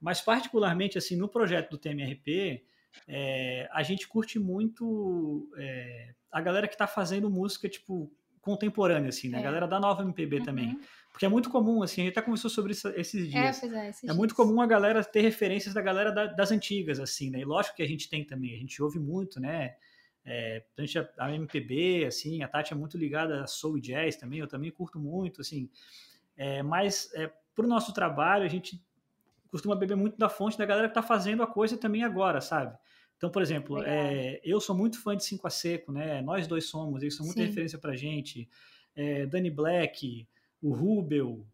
[0.00, 2.64] Mas, particularmente, assim, no projeto do TMRP,
[3.06, 9.28] é, a gente curte muito é, a galera que está fazendo música, tipo, contemporânea, assim,
[9.28, 9.38] né?
[9.38, 9.40] É.
[9.40, 10.44] A galera da nova MPB uhum.
[10.44, 10.80] também.
[11.10, 13.62] Porque é muito comum, assim, a gente até conversou sobre isso esses é, dias.
[13.62, 17.30] É, é, é muito comum a galera ter referências da galera da, das antigas, assim,
[17.30, 17.40] né?
[17.40, 19.74] E lógico que a gente tem também, a gente ouve muito, né?
[20.24, 24.40] É, a, gente, a MPB, assim, a Tati é muito ligada a soul jazz também,
[24.40, 25.70] eu também curto muito, assim.
[26.36, 28.80] É, mas é, para o nosso trabalho, a gente
[29.50, 32.76] costuma beber muito da fonte da galera que está fazendo a coisa também agora, sabe?
[33.16, 36.22] Então, por exemplo, é, eu sou muito fã de 5 a Seco, né?
[36.22, 37.48] Nós dois somos, eles são muita Sim.
[37.48, 38.48] referência pra gente.
[38.94, 40.28] É, Danny Black,
[40.62, 41.44] o Rubel.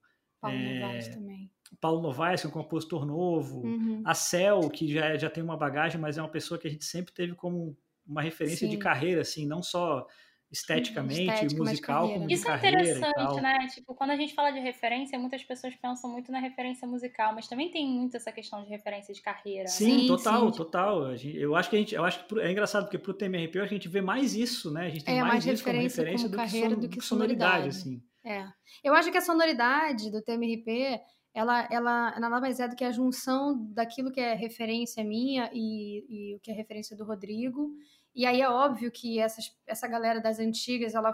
[0.41, 1.51] Paulo é, Novaes também.
[1.81, 3.63] Paulo Novaes, que é um compositor novo.
[3.63, 4.03] Uhum.
[4.05, 6.85] A Cel, que já, já tem uma bagagem, mas é uma pessoa que a gente
[6.85, 7.77] sempre teve como
[8.07, 8.71] uma referência Sim.
[8.71, 10.07] de carreira, assim, não só
[10.55, 13.67] esteticamente, Estética, musical, como Isso é interessante, né?
[13.75, 17.49] Tipo, quando a gente fala de referência, muitas pessoas pensam muito na referência musical, mas
[17.49, 19.67] também tem muito essa questão de referência de carreira.
[19.67, 20.57] Sim, sim total, sim.
[20.57, 21.13] total.
[21.17, 23.89] Eu acho que a gente, eu acho que é engraçado porque pro TMRP a gente
[23.89, 24.87] vê mais isso, né?
[24.87, 27.01] A gente tem é, mais, mais isso como referência como do, carreira que do que
[27.01, 28.01] sonoridade, assim.
[28.25, 28.47] É.
[28.83, 31.01] Eu acho que a sonoridade do TMRP
[31.35, 36.07] ela, ela nada mais é do que a junção daquilo que é referência minha e,
[36.09, 37.73] e o que é referência do Rodrigo
[38.15, 41.13] e aí é óbvio que essas, essa galera das antigas, ela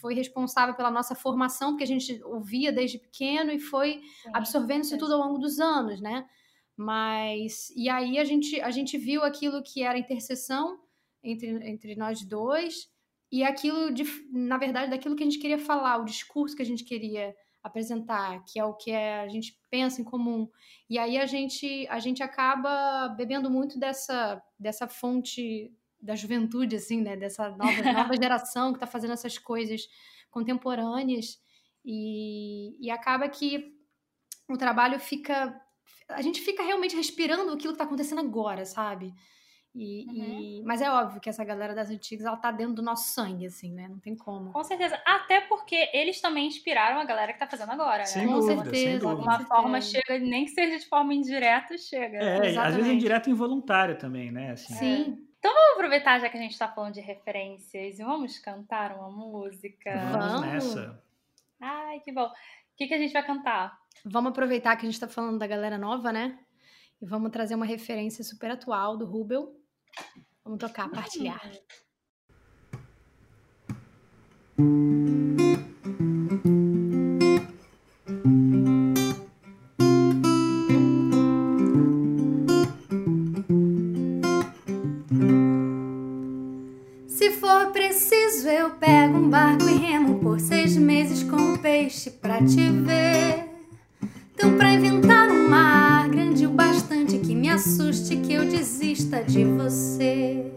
[0.00, 4.82] foi responsável pela nossa formação, porque a gente ouvia desde pequeno e foi Sim, absorvendo
[4.84, 6.26] isso tudo ao longo dos anos, né?
[6.76, 10.80] Mas e aí a gente a gente viu aquilo que era interseção
[11.22, 12.88] entre, entre nós dois
[13.30, 16.66] e aquilo de, na verdade daquilo que a gente queria falar, o discurso que a
[16.66, 20.48] gente queria apresentar, que é o que é, a gente pensa em comum.
[20.88, 27.00] E aí a gente a gente acaba bebendo muito dessa dessa fonte da juventude, assim,
[27.00, 27.16] né?
[27.16, 29.88] Dessa nova, nova geração que está fazendo essas coisas
[30.30, 31.38] contemporâneas.
[31.84, 33.74] E, e acaba que
[34.48, 35.60] o trabalho fica.
[36.08, 39.14] A gente fica realmente respirando aquilo que está acontecendo agora, sabe?
[39.72, 40.40] E, uhum.
[40.40, 43.46] e, mas é óbvio que essa galera das antigas, ela tá dentro do nosso sangue,
[43.46, 43.86] assim, né?
[43.88, 44.52] Não tem como.
[44.52, 45.00] Com certeza.
[45.06, 48.06] Até porque eles também inspiraram a galera que tá fazendo agora, né?
[48.06, 48.98] Sem Com dúvida, certeza.
[48.98, 52.18] De alguma forma chega, nem que seja de forma indireta, chega.
[52.18, 52.58] É, Exatamente.
[52.58, 54.50] às vezes é indireto involuntário também, né?
[54.50, 54.74] Assim.
[54.74, 55.18] Sim.
[55.26, 55.29] É.
[55.40, 59.10] Então vamos aproveitar, já que a gente tá falando de referências, e vamos cantar uma
[59.10, 59.90] música.
[60.12, 60.46] Vamos, vamos.
[60.46, 61.02] nessa.
[61.58, 62.26] Ai, que bom.
[62.26, 62.32] O
[62.76, 63.80] que, que a gente vai cantar?
[64.04, 66.38] Vamos aproveitar que a gente tá falando da galera nova, né?
[67.00, 69.58] E vamos trazer uma referência super atual do Rubel
[70.44, 71.40] Vamos tocar, partilhar.
[71.42, 71.60] Se
[88.50, 93.44] eu pego um barco e remo por seis meses com um peixe pra te ver.
[94.34, 99.44] Então, pra inventar um mar grande o bastante que me assuste, que eu desista de
[99.44, 100.50] você.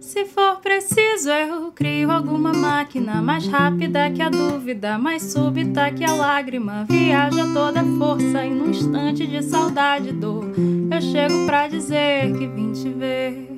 [0.00, 6.04] Se for preciso, eu crio alguma máquina mais rápida que a dúvida, mais súbita que
[6.04, 6.86] a lágrima.
[6.88, 10.46] Viaja toda força e num instante de saudade e dor,
[10.90, 13.57] eu chego pra dizer que vim te ver.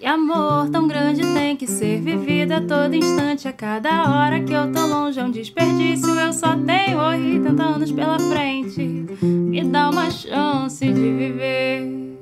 [0.00, 3.46] Que amor tão grande tem que ser vivido a todo instante.
[3.46, 6.08] A cada hora que eu tô longe é um desperdício.
[6.18, 8.80] Eu só tenho 80 anos pela frente.
[9.20, 12.16] Me dá uma chance de viver.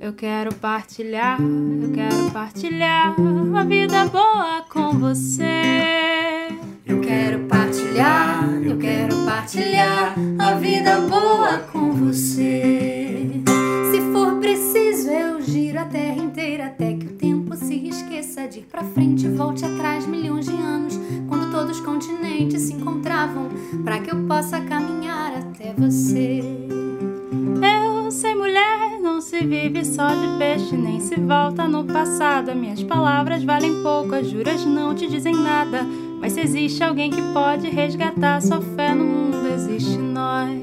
[0.00, 3.14] Eu quero partilhar, eu quero partilhar
[3.54, 6.48] a vida boa com você.
[6.84, 13.40] Eu quero partilhar, eu quero partilhar a vida boa com você.
[13.92, 16.17] Se for preciso, eu giro a terra
[18.46, 20.98] de ir pra frente volte atrás milhões de anos,
[21.28, 23.48] quando todos os continentes se encontravam,
[23.82, 26.40] para que eu possa caminhar até você.
[27.60, 32.54] Eu sei, mulher, não se vive só de peixe, nem se volta no passado.
[32.54, 35.84] Minhas palavras valem pouco, as juras não te dizem nada.
[36.18, 40.58] Mas se existe alguém que pode resgatar sua fé no mundo, existe nós.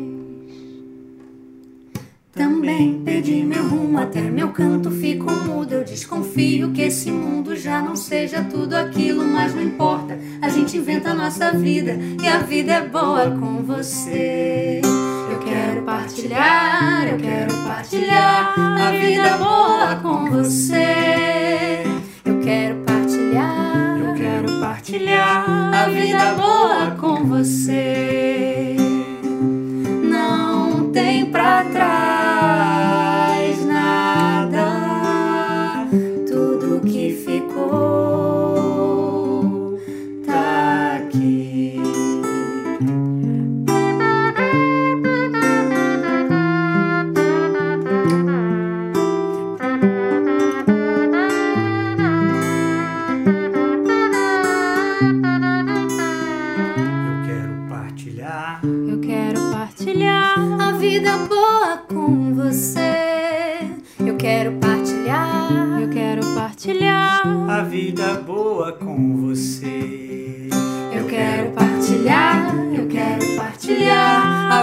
[2.34, 3.55] Também perdi meu
[3.96, 5.74] rumo, até meu canto ficou mudo.
[5.74, 10.20] Eu desconfio que esse mundo já não seja tudo aquilo, mas não importa.
[10.42, 14.82] A gente inventa a nossa vida e a vida é boa com você.
[14.84, 21.84] Eu quero partilhar, eu quero partilhar a vida boa com você.
[22.26, 28.55] Eu quero partilhar, eu quero partilhar a vida boa com você.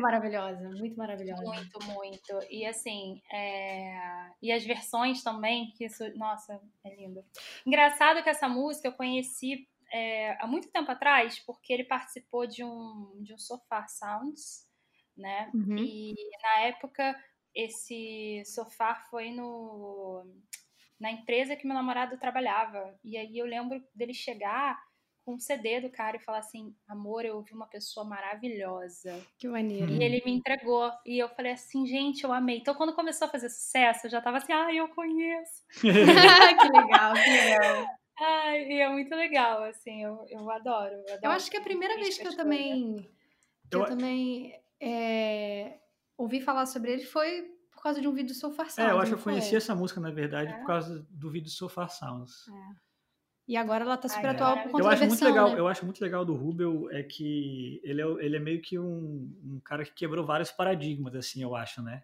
[0.00, 1.42] Maravilhosa, muito maravilhosa.
[1.42, 2.46] Muito, muito.
[2.50, 4.30] E assim, é...
[4.42, 7.24] e as versões também, que isso, nossa, é lindo.
[7.66, 12.64] Engraçado que essa música eu conheci é, há muito tempo atrás, porque ele participou de
[12.64, 14.64] um, de um Sofá Sounds
[15.16, 15.50] né?
[15.54, 15.76] Uhum.
[15.78, 17.16] E na época
[17.54, 20.26] esse sofá foi no
[20.98, 22.98] na empresa que meu namorado trabalhava.
[23.04, 24.80] E aí eu lembro dele chegar
[25.24, 29.20] com um CD do cara e falar assim: Amor, eu ouvi uma pessoa maravilhosa.
[29.38, 29.90] Que maneiro.
[29.90, 30.90] E ele me entregou.
[31.06, 32.58] E eu falei assim: Gente, eu amei.
[32.58, 35.62] Então, quando começou a fazer sucesso, eu já tava assim: Ai, eu conheço.
[35.80, 37.86] que legal, que legal.
[38.20, 40.94] Ai, e é muito legal, assim, eu, eu adoro.
[40.94, 43.10] Eu, adoro eu acho que é a primeira vez que eu também,
[43.68, 45.78] que eu, eu também é,
[46.16, 48.78] ouvi falar sobre ele foi por causa de um vídeo do Soul Sounds.
[48.78, 50.56] É, eu acho que eu conheci essa música, na verdade, é.
[50.58, 52.46] por causa do vídeo do Soul Sounds.
[52.48, 52.83] É.
[53.46, 55.50] E agora ela tá super Ai, atual por conta eu da acho versão, muito legal,
[55.50, 55.58] né?
[55.58, 59.30] Eu acho muito legal do Rubel é que ele é, ele é meio que um,
[59.44, 62.02] um cara que quebrou vários paradigmas, assim, eu acho, né?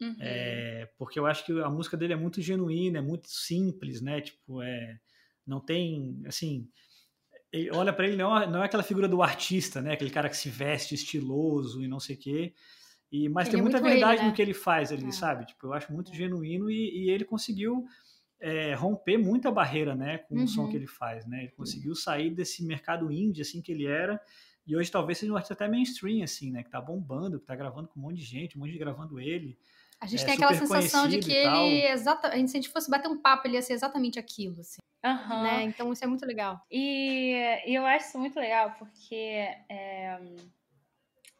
[0.00, 0.16] Uhum.
[0.18, 4.20] É, porque eu acho que a música dele é muito genuína, é muito simples, né?
[4.20, 4.98] Tipo, é,
[5.46, 6.68] não tem, assim,
[7.52, 9.92] ele olha para ele não, é, não é aquela figura do artista, né?
[9.92, 12.54] Aquele cara que se veste estiloso e não sei o quê.
[13.12, 14.28] E, mas ele tem é muita verdade ele, né?
[14.28, 15.12] no que ele faz ali, é.
[15.12, 15.46] sabe?
[15.46, 16.16] Tipo, eu acho muito é.
[16.16, 17.86] genuíno e, e ele conseguiu
[18.40, 20.44] é, romper muita barreira, né, com uhum.
[20.44, 20.76] o som que uhum.
[20.76, 21.44] ele faz, né?
[21.44, 24.20] Ele conseguiu sair desse mercado indie, assim, que ele era,
[24.66, 26.62] e hoje talvez seja um artista até mainstream, assim, né?
[26.62, 29.20] Que tá bombando, que tá gravando com um monte de gente, um monte de gravando
[29.20, 29.58] ele.
[30.00, 33.08] A gente é, tem aquela sensação de que ele, exata, se a gente fosse bater
[33.08, 34.80] um papo, ele ia ser exatamente aquilo, assim.
[35.04, 35.42] Uhum.
[35.42, 35.62] Né?
[35.64, 36.64] Então isso é muito legal.
[36.70, 37.34] E,
[37.66, 39.14] e eu acho isso muito legal, porque
[39.68, 40.18] é...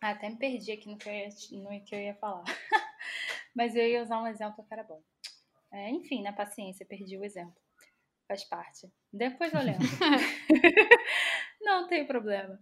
[0.02, 2.44] ah, até me perdi aqui no que eu ia, no que eu ia falar.
[3.54, 5.00] Mas eu ia usar um exemplo que era bom.
[5.74, 7.60] É, enfim, na paciência, perdi o exemplo.
[8.28, 8.88] Faz parte.
[9.12, 9.82] Depois eu lembro.
[11.60, 12.58] Não tem problema.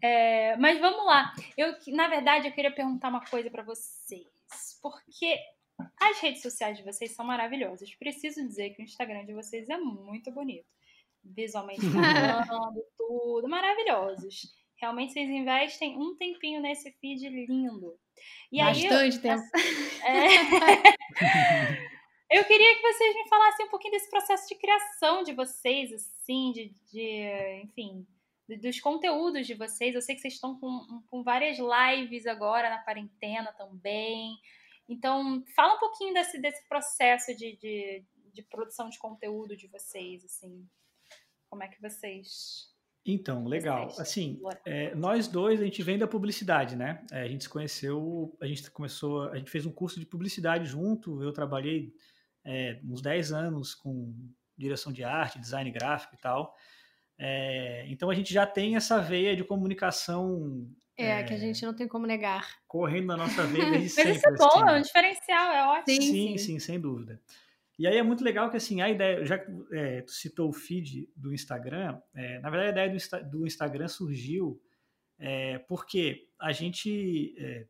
[0.00, 1.32] É, mas vamos lá.
[1.58, 4.28] Eu, na verdade, eu queria perguntar uma coisa para vocês.
[4.80, 5.36] Porque
[6.00, 7.92] as redes sociais de vocês são maravilhosas.
[7.96, 10.68] Preciso dizer que o Instagram de vocês é muito bonito.
[11.24, 11.80] Visualmente
[12.46, 13.48] falando, tudo.
[13.48, 14.54] Maravilhosos.
[14.76, 17.98] Realmente vocês investem um tempinho nesse feed lindo.
[18.52, 19.42] E Bastante aí, tempo.
[20.04, 21.88] É,
[22.32, 26.50] Eu queria que vocês me falassem um pouquinho desse processo de criação de vocês, assim,
[26.52, 28.06] de, de enfim,
[28.58, 29.94] dos conteúdos de vocês.
[29.94, 34.38] Eu sei que vocês estão com, com várias lives agora na quarentena também.
[34.88, 40.24] Então, fala um pouquinho desse, desse processo de, de, de produção de conteúdo de vocês,
[40.24, 40.66] assim.
[41.50, 42.72] Como é que vocês
[43.04, 43.88] então, legal.
[43.98, 47.04] Assim, é, nós dois, a gente vem da publicidade, né?
[47.10, 50.66] É, a gente se conheceu, a gente começou, a gente fez um curso de publicidade
[50.66, 51.92] junto, eu trabalhei
[52.44, 54.14] é, uns 10 anos com
[54.56, 56.54] direção de arte, design gráfico e tal.
[57.18, 60.68] É, então a gente já tem essa veia de comunicação.
[60.96, 62.58] É, é, que a gente não tem como negar.
[62.66, 64.12] Correndo na nossa veia desde sempre.
[64.12, 64.74] Mas isso é bom, assim.
[64.74, 66.02] é um diferencial, é ótimo.
[66.02, 67.20] Sim, sim, sim, sem dúvida.
[67.78, 70.52] E aí é muito legal que assim, a ideia, já que é, tu citou o
[70.52, 74.60] feed do Instagram, é, na verdade a ideia do, do Instagram surgiu
[75.18, 77.66] é, porque a gente, é,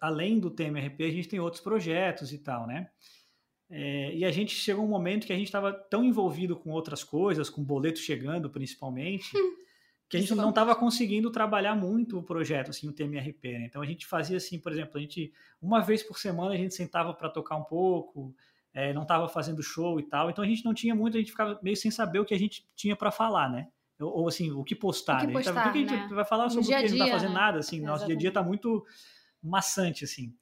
[0.00, 2.90] além do TMRP, a gente tem outros projetos e tal, né?
[3.74, 7.02] É, e a gente chegou um momento que a gente estava tão envolvido com outras
[7.02, 9.30] coisas, com boleto chegando principalmente,
[10.10, 13.52] que a gente não estava conseguindo trabalhar muito o projeto, assim, o TMRP.
[13.52, 13.64] Né?
[13.64, 16.74] Então a gente fazia assim, por exemplo, a gente uma vez por semana a gente
[16.74, 18.34] sentava para tocar um pouco,
[18.74, 20.28] é, não estava fazendo show e tal.
[20.28, 22.38] Então a gente não tinha muito, a gente ficava meio sem saber o que a
[22.38, 23.68] gente tinha para falar, né?
[23.98, 25.32] Ou, ou, assim, o que postar, o que né?
[25.32, 26.14] Postar, tava, o que a gente né?
[26.14, 27.40] vai falar sobre o que a gente não está fazendo né?
[27.40, 27.90] nada, assim, Exatamente.
[27.90, 28.84] nosso dia a dia está muito
[29.42, 30.34] maçante, assim.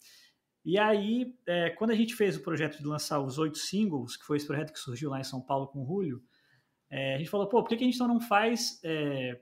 [0.64, 4.24] E aí, é, quando a gente fez o projeto de lançar os oito singles, que
[4.24, 6.22] foi esse projeto que surgiu lá em São Paulo com o Julio,
[6.90, 8.80] é, a gente falou, pô, por que, que a gente então não faz...
[8.82, 9.40] É,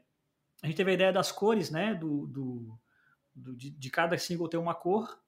[0.63, 2.79] a gente teve a ideia das cores, né, do, do,
[3.35, 5.19] do de, de, cada single ter uma cor.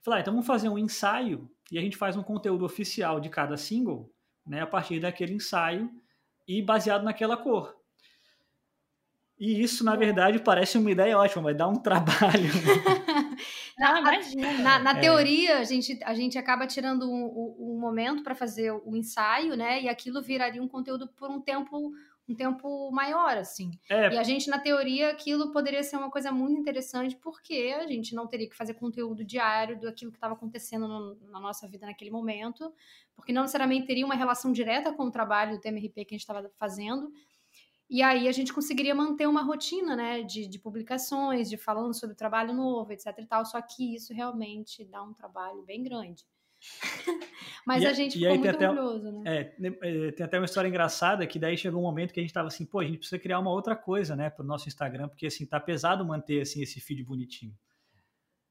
[0.00, 3.28] Falei, ah, então vamos fazer um ensaio e a gente faz um conteúdo oficial de
[3.28, 4.12] cada single,
[4.46, 5.90] né, a partir daquele ensaio
[6.46, 7.76] e baseado naquela cor.
[9.38, 12.50] E isso, na verdade, parece uma ideia ótima, vai dar um trabalho.
[13.78, 15.00] Na, na, na, é.
[15.00, 19.56] teoria, a gente, a gente acaba tirando um, um, um momento para fazer o ensaio,
[19.56, 19.82] né?
[19.82, 21.92] E aquilo viraria um conteúdo por um tempo
[22.28, 23.70] um tempo maior, assim.
[23.88, 24.12] É.
[24.12, 28.14] E a gente, na teoria, aquilo poderia ser uma coisa muito interessante, porque a gente
[28.14, 32.10] não teria que fazer conteúdo diário daquilo que estava acontecendo no, na nossa vida naquele
[32.10, 32.70] momento,
[33.16, 36.20] porque não necessariamente teria uma relação direta com o trabalho do TMRP que a gente
[36.20, 37.10] estava fazendo,
[37.88, 42.14] e aí a gente conseguiria manter uma rotina, né, de, de, publicações, de falando sobre
[42.14, 46.24] o trabalho novo, etc e tal, só que isso realmente dá um trabalho bem grande.
[47.64, 49.22] Mas e, a gente ficou muito até, orgulhoso, né?
[49.26, 52.32] É, é, tem até uma história engraçada que daí chegou um momento que a gente
[52.32, 55.26] tava assim, pô, a gente precisa criar uma outra coisa, né, pro nosso Instagram, porque
[55.26, 57.54] assim, tá pesado manter assim esse feed bonitinho.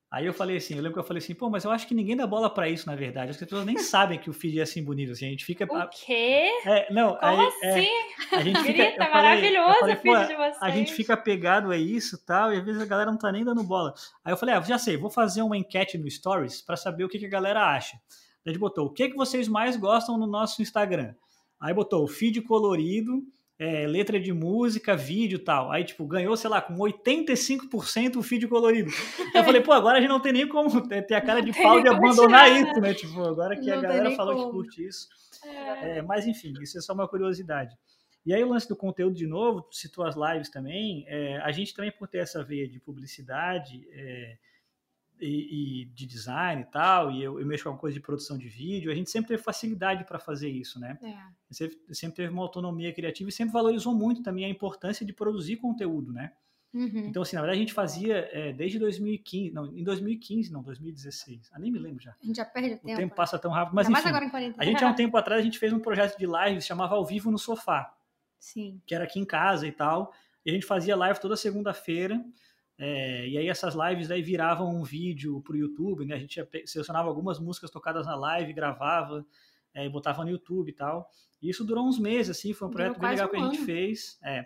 [0.09, 1.93] Aí eu falei assim, eu lembro que eu falei assim, pô, mas eu acho que
[1.93, 3.31] ninguém dá bola para isso, na verdade.
[3.31, 5.65] As pessoas nem sabem que o feed é assim bonito, assim, a gente fica...
[5.65, 6.49] O quê?
[6.65, 7.89] É, não, Como aí, assim?
[8.31, 10.57] É, a gente fica, Grita, falei- maravilhoso falei, o feed de vocês.
[10.61, 13.31] A gente fica apegado a isso e tal, e às vezes a galera não tá
[13.33, 13.93] nem dando bola.
[14.23, 17.09] Aí eu falei, ah, já sei, vou fazer uma enquete no Stories para saber o
[17.09, 17.97] que, que a galera acha.
[18.45, 21.13] A gente botou, o que, que vocês mais gostam no nosso Instagram?
[21.59, 23.23] Aí botou o feed colorido,
[23.59, 25.71] é, letra de música, vídeo e tal.
[25.71, 28.91] Aí, tipo, ganhou, sei lá, com 85% o feed colorido.
[29.33, 31.45] Eu falei, pô, agora a gente não tem nem como ter ter a cara Não
[31.45, 32.93] de pau de abandonar tirar, isso, né?
[32.93, 35.07] Tipo, agora que a galera falou que curte isso.
[35.43, 35.97] É.
[35.97, 37.75] É, mas enfim, isso é só uma curiosidade.
[38.25, 41.73] E aí o lance do conteúdo, de novo, citou as lives também, é, a gente
[41.73, 44.37] também por ter essa veia de publicidade é,
[45.19, 48.37] e, e de design e tal, e eu, eu mexo com alguma coisa de produção
[48.37, 50.97] de vídeo, a gente sempre teve facilidade para fazer isso, né?
[51.01, 51.53] É.
[51.53, 55.57] Sempre, sempre teve uma autonomia criativa e sempre valorizou muito também a importância de produzir
[55.57, 56.31] conteúdo, né?
[56.73, 57.07] Uhum.
[57.07, 61.49] Então, assim, na verdade a gente fazia é, desde 2015, não, em 2015, não, 2016,
[61.53, 62.11] ah, nem me lembro já.
[62.21, 62.87] A gente já perde O tempo.
[62.87, 63.15] tempo né?
[63.15, 64.07] passa tão rápido, mas enfim.
[64.07, 64.61] agora em quarentena.
[64.61, 66.67] A gente, há um tempo atrás, a gente fez um projeto de live que se
[66.67, 67.97] chamava Ao Vivo no Sofá
[68.39, 68.81] Sim.
[68.85, 70.13] que era aqui em casa e tal.
[70.45, 72.23] E a gente fazia live toda segunda-feira.
[72.77, 76.15] É, e aí essas lives aí viravam um vídeo pro YouTube, né?
[76.15, 79.25] A gente selecionava algumas músicas tocadas na live, gravava
[79.73, 81.09] é, e botava no YouTube e tal.
[81.41, 83.51] E isso durou uns meses, assim, foi um projeto bem legal quase que um a
[83.51, 83.65] gente ano.
[83.65, 84.19] fez.
[84.23, 84.45] É.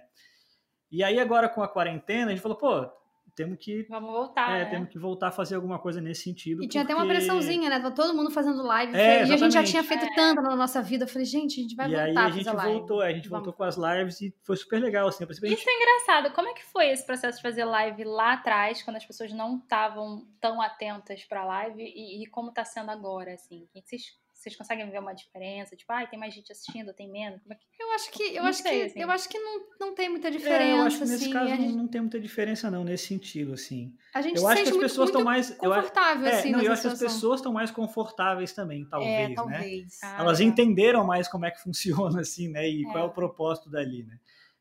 [0.89, 2.89] E aí agora com a quarentena, a gente falou, pô,
[3.35, 4.69] temos que, Vamos voltar, é, né?
[4.69, 6.63] temos que voltar a fazer alguma coisa nesse sentido.
[6.63, 7.79] E tinha até uma porque- pressãozinha, né?
[7.79, 8.95] Tava todo mundo fazendo live.
[8.95, 11.05] É, e a gente já tinha feito tanta na nossa vida.
[11.05, 12.73] Eu falei, gente, a gente vai E aí voltar a a gente fazer live.
[12.79, 13.45] voltou, a gente Vamos.
[13.45, 15.23] voltou com as lives e foi super legal, assim.
[15.29, 16.33] Isso gente é engraçado.
[16.33, 19.57] Como é que foi esse processo de fazer live lá atrás, quando as pessoas não
[19.57, 23.67] estavam tão atentas pra live, e, e como tá sendo agora, assim?
[23.73, 24.01] Vocês,
[24.41, 25.75] vocês conseguem ver uma diferença?
[25.75, 27.41] Tipo, ai, tem mais gente assistindo, tem menos?
[27.41, 27.63] Como é que...
[27.80, 28.99] Eu acho que, eu Não acho sei, que, assim.
[29.01, 30.71] eu acho que não, não tem muita É, diferença.
[30.77, 31.34] eu acho que nesse assim.
[31.34, 33.95] caso gente, não tem muita diferença, não, nesse sentido, assim.
[34.13, 35.49] a gente Eu se acho que as muito, pessoas estão mais.
[35.62, 38.86] Eu, acho- confortável, é, assim, não, eu acho que as pessoas estão mais confortáveis também,
[38.86, 39.34] talvez, é, né?
[39.36, 39.99] talvez.
[40.04, 40.51] Ah, Elas legal.
[40.54, 42.67] entenderam mais como é que funciona, assim, né?
[42.67, 43.04] E qual é É.
[43.10, 44.19] o propósito dali, né?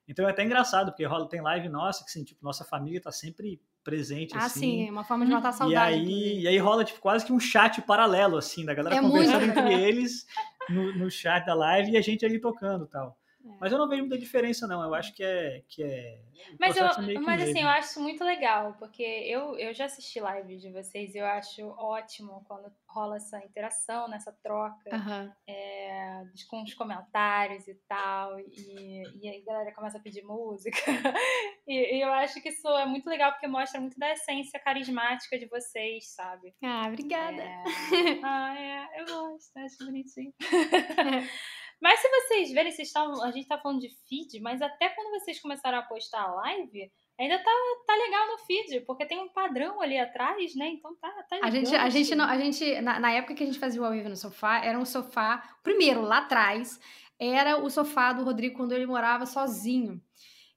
[0.08, 3.12] Então é até engraçado, porque rola, tem live nossa, que assim, tipo, nossa família tá
[3.12, 4.60] sempre presente, Ah, assim.
[4.60, 5.94] sim, é uma forma de matar a E saudade.
[5.94, 6.40] aí, inclusive.
[6.40, 9.58] e aí rola tipo, quase que um chat paralelo, assim, da galera É conversando muito.
[9.58, 10.26] entre eles
[10.68, 13.16] no, no chat da live e a gente ali tocando e tal.
[13.44, 13.56] É.
[13.60, 14.82] Mas eu não vejo muita diferença, não.
[14.82, 15.62] Eu acho que é.
[15.68, 16.20] Que é
[16.58, 16.84] Mas, eu,
[17.22, 17.58] mas assim, mesmo.
[17.58, 21.26] eu acho isso muito legal, porque eu, eu já assisti lives de vocês e eu
[21.26, 24.94] acho ótimo quando rola essa interação, nessa troca.
[24.94, 25.32] Aham.
[25.46, 30.78] é, com os comentários e tal, e, e aí a galera começa a pedir música.
[31.68, 35.38] E, e eu acho que isso é muito legal porque mostra muito da essência carismática
[35.38, 36.52] de vocês, sabe?
[36.64, 37.40] Ah, obrigada.
[37.40, 37.62] É...
[38.24, 40.34] Ah, é, eu gosto, acho bonitinho.
[41.80, 45.40] mas se vocês verem, vocês a gente tá falando de feed, mas até quando vocês
[45.40, 47.50] começaram a postar a live, ainda tá,
[47.86, 50.68] tá legal no feed, porque tem um padrão ali atrás, né?
[50.68, 53.46] Então tá, tá A gente, a gente, não, a gente na, na época que a
[53.46, 55.58] gente fazia o ao vivo no sofá, era um sofá.
[55.62, 56.78] Primeiro, lá atrás,
[57.18, 60.00] era o sofá do Rodrigo quando ele morava sozinho.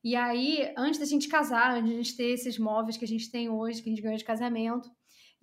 [0.03, 3.31] E aí, antes da gente casar, antes da gente ter esses móveis que a gente
[3.31, 4.89] tem hoje, que a gente ganhou de casamento.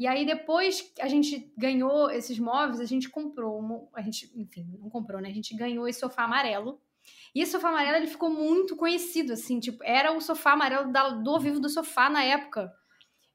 [0.00, 3.58] E aí, depois que a gente ganhou esses móveis, a gente comprou.
[3.58, 5.28] uma- a gente, enfim, não comprou, né?
[5.28, 6.80] A gente ganhou esse sofá amarelo.
[7.34, 11.10] E esse sofá amarelo ele ficou muito conhecido, assim, tipo, era o sofá amarelo da-
[11.10, 12.72] do vivo do sofá na época.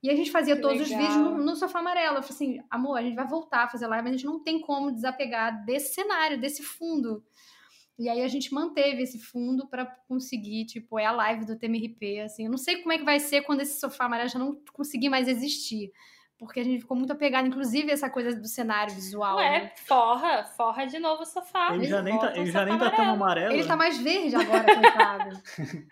[0.02, 1.06] E a gente fazia Que todos os legal.
[1.08, 2.18] vídeos no, no sofá amarelo.
[2.18, 4.40] Eu falei assim, amor, a gente vai voltar a fazer live, mas a gente não
[4.44, 7.24] tem como desapegar desse cenário, desse fundo.
[8.00, 12.22] E aí a gente manteve esse fundo pra conseguir, tipo, é a live do TMRP,
[12.22, 12.46] assim.
[12.46, 15.10] Eu não sei como é que vai ser quando esse sofá amarelo já não conseguir
[15.10, 15.92] mais existir.
[16.38, 19.38] Porque a gente ficou muito apegado, inclusive, essa coisa do cenário visual.
[19.38, 19.52] né?
[19.52, 21.74] Ué, forra, forra de novo o sofá.
[21.74, 23.54] Ele já nem tá, ele já nem tá tão amarelo.
[23.54, 23.68] Ele né?
[23.68, 25.42] tá mais verde agora, coitado.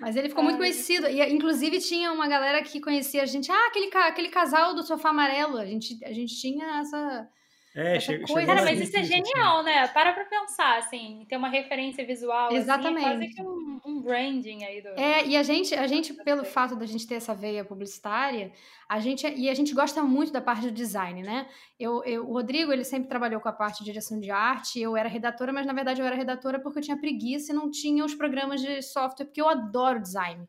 [0.00, 1.06] Mas ele ficou muito conhecido.
[1.06, 3.50] E, inclusive, tinha uma galera que conhecia a gente.
[3.52, 5.58] Ah, aquele, aquele casal do sofá amarelo.
[5.58, 7.28] A gente, a gente tinha essa.
[7.74, 9.08] É, chega, coisa- Cara, mas isso é assim.
[9.08, 9.88] genial, né?
[9.88, 12.46] Para pra pensar, assim, ter uma referência visual.
[12.46, 13.34] Assim, é quase Exatamente.
[13.34, 14.88] que um, um branding aí do.
[14.90, 18.52] É, e a gente, a gente, pelo fato da gente ter essa veia publicitária,
[18.88, 21.48] a gente, e a gente gosta muito da parte do design, né?
[21.76, 24.96] Eu, eu, o Rodrigo, ele sempre trabalhou com a parte de direção de arte, eu
[24.96, 28.04] era redatora, mas na verdade eu era redatora porque eu tinha preguiça e não tinha
[28.04, 30.46] os programas de software, porque eu adoro design.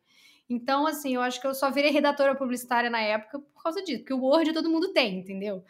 [0.48, 4.02] Então, assim, eu acho que eu só virei redatora publicitária na época por causa disso,
[4.02, 5.64] porque o Word todo mundo tem, entendeu?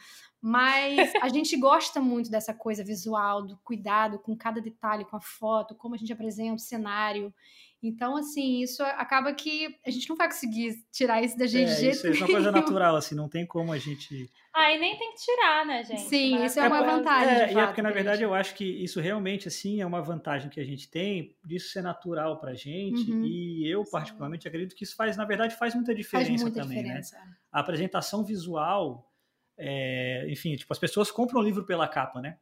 [0.48, 5.20] Mas a gente gosta muito dessa coisa visual, do cuidado com cada detalhe, com a
[5.22, 7.34] foto, como a gente apresenta o cenário.
[7.82, 11.76] Então, assim, isso acaba que a gente não vai conseguir tirar isso da gente É,
[11.76, 14.30] jeito isso, isso é uma coisa natural, assim, não tem como a gente.
[14.54, 16.02] Ah, e nem tem que tirar, né, gente?
[16.02, 16.46] Sim, Né?
[16.46, 17.28] isso é uma vantagem.
[17.28, 19.82] É, de e é fato, porque, na verdade, gente- eu acho que isso realmente, assim,
[19.82, 23.12] é uma vantagem que a gente tem disso ser natural pra gente.
[23.12, 23.24] Uhum.
[23.26, 26.78] E eu, particularmente, acredito que isso faz, na verdade, faz muita faz diferença muita também,
[26.78, 26.84] né?
[26.84, 27.18] diferença.
[27.52, 29.12] a apresentação visual,
[29.58, 32.38] é, enfim, tipo, as pessoas compram o livro pela capa, né?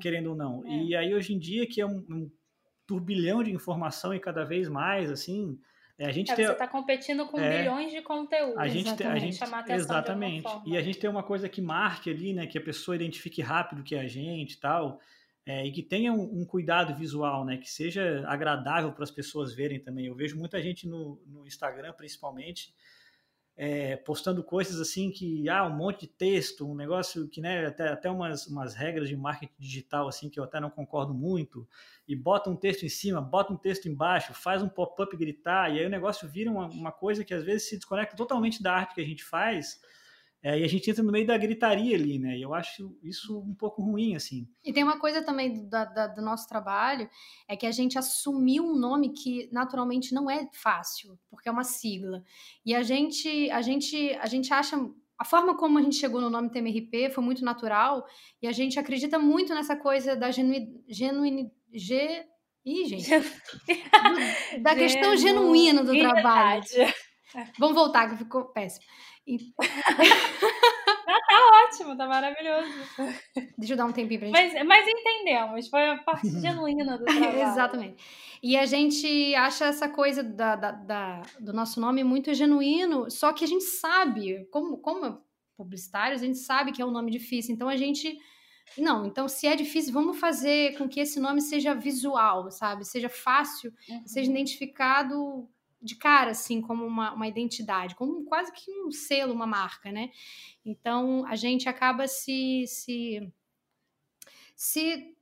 [0.00, 0.66] Querendo ou não.
[0.66, 0.84] É.
[0.84, 2.30] E aí, hoje em dia, que é um, um
[2.86, 5.58] turbilhão de informação e cada vez mais, assim,
[5.98, 8.58] é, a gente é, tem, você está competindo com é, bilhões de conteúdos.
[8.58, 10.48] A gente, tem, a gente exatamente.
[10.66, 13.82] E a gente tem uma coisa que marque ali, né, que a pessoa identifique rápido
[13.82, 15.00] que é a gente, e tal,
[15.46, 19.54] é, e que tenha um, um, cuidado visual, né, que seja agradável para as pessoas
[19.54, 20.06] verem também.
[20.06, 22.74] Eu vejo muita gente no, no Instagram, principalmente,
[23.56, 27.88] é, postando coisas assim que ah um monte de texto um negócio que né até,
[27.88, 31.66] até umas, umas regras de marketing digital assim que eu até não concordo muito
[32.06, 35.78] e bota um texto em cima bota um texto embaixo faz um pop-up gritar e
[35.78, 38.94] aí o negócio vira uma, uma coisa que às vezes se desconecta totalmente da arte
[38.94, 39.80] que a gente faz
[40.42, 42.36] é, e a gente entra no meio da gritaria ali, né?
[42.36, 44.46] E eu acho isso um pouco ruim, assim.
[44.64, 47.08] E tem uma coisa também da, da, do nosso trabalho,
[47.48, 51.64] é que a gente assumiu um nome que naturalmente não é fácil, porque é uma
[51.64, 52.22] sigla.
[52.64, 54.76] E a gente, a gente, a gente acha
[55.18, 58.06] a forma como a gente chegou no nome TMRP foi muito natural
[58.42, 60.76] e a gente acredita muito nessa coisa da genuinidade.
[60.88, 62.24] Genuin, ge,
[62.64, 63.10] ih, gente.
[64.62, 66.62] da questão genuína do trabalho.
[67.58, 68.84] Vamos voltar, que ficou péssimo.
[69.26, 69.52] E...
[69.60, 72.72] ah, tá ótimo, tá maravilhoso.
[73.58, 74.54] Deixa eu dar um tempinho pra gente.
[74.54, 77.42] Mas, mas entendemos, foi a parte genuína do trabalho.
[77.42, 78.04] Exatamente.
[78.42, 83.32] E a gente acha essa coisa da, da, da, do nosso nome muito genuíno, só
[83.32, 85.20] que a gente sabe, como, como
[85.56, 88.18] publicitários, a gente sabe que é um nome difícil, então a gente.
[88.76, 92.84] Não, então se é difícil, vamos fazer com que esse nome seja visual, sabe?
[92.84, 94.02] Seja fácil, uhum.
[94.04, 95.48] seja identificado
[95.80, 100.10] de cara, assim, como uma, uma identidade, como quase que um selo, uma marca, né?
[100.64, 103.32] Então, a gente acaba se, se,
[104.54, 105.16] se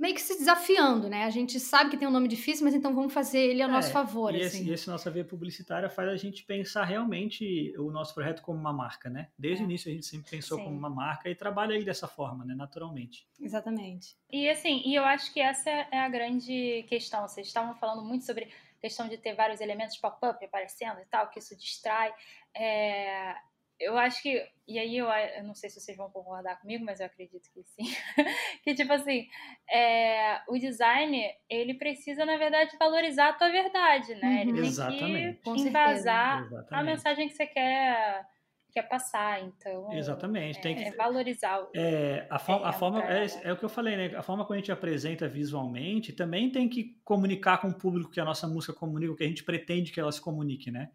[0.00, 1.24] meio que se desafiando, né?
[1.24, 3.68] A gente sabe que tem um nome difícil, mas então vamos fazer ele a é,
[3.68, 4.34] nosso favor.
[4.34, 4.62] E, assim.
[4.62, 8.72] esse, esse nossa via publicitária faz a gente pensar realmente o nosso projeto como uma
[8.72, 9.28] marca, né?
[9.38, 9.66] Desde é.
[9.66, 10.64] o início a gente sempre pensou Sim.
[10.64, 12.54] como uma marca e trabalha ele dessa forma, né?
[12.54, 13.28] Naturalmente.
[13.38, 14.16] Exatamente.
[14.32, 17.28] E assim, e eu acho que essa é a grande questão.
[17.28, 18.48] Vocês estavam falando muito sobre
[18.80, 22.12] questão de ter vários elementos pop-up aparecendo e tal, que isso distrai.
[22.54, 23.34] É,
[23.78, 27.00] eu acho que, e aí eu, eu, não sei se vocês vão concordar comigo, mas
[27.00, 27.84] eu acredito que sim,
[28.62, 29.26] que tipo assim,
[29.70, 34.42] é, o design, ele precisa, na verdade, valorizar a tua verdade, né?
[34.42, 34.66] Ele uhum.
[34.66, 35.40] Exatamente.
[35.42, 38.26] tem que embasar a mensagem que você quer
[38.70, 39.92] quer passar, então.
[39.92, 41.66] Exatamente, é, tem que é valorizar.
[41.74, 44.16] É, a, fo a forma é, é, o que eu falei, né?
[44.16, 48.20] A forma como a gente apresenta visualmente também tem que comunicar com o público que
[48.20, 50.90] a nossa música comunica, o que a gente pretende que ela se comunique, né?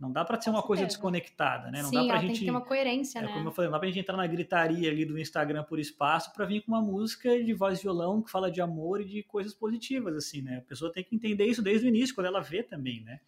[0.00, 1.82] Não dá para ser uma coisa desconectada, né?
[1.82, 2.28] Não Sim, dá pra gente.
[2.28, 3.28] Tem que ter uma coerência, é, né?
[3.34, 6.32] Como eu falei, não dá pra gente entrar na gritaria ali do Instagram por espaço
[6.32, 9.22] para vir com uma música de voz e violão que fala de amor e de
[9.22, 10.58] coisas positivas, assim, né?
[10.58, 13.20] A pessoa tem que entender isso desde o início, quando ela vê também, né?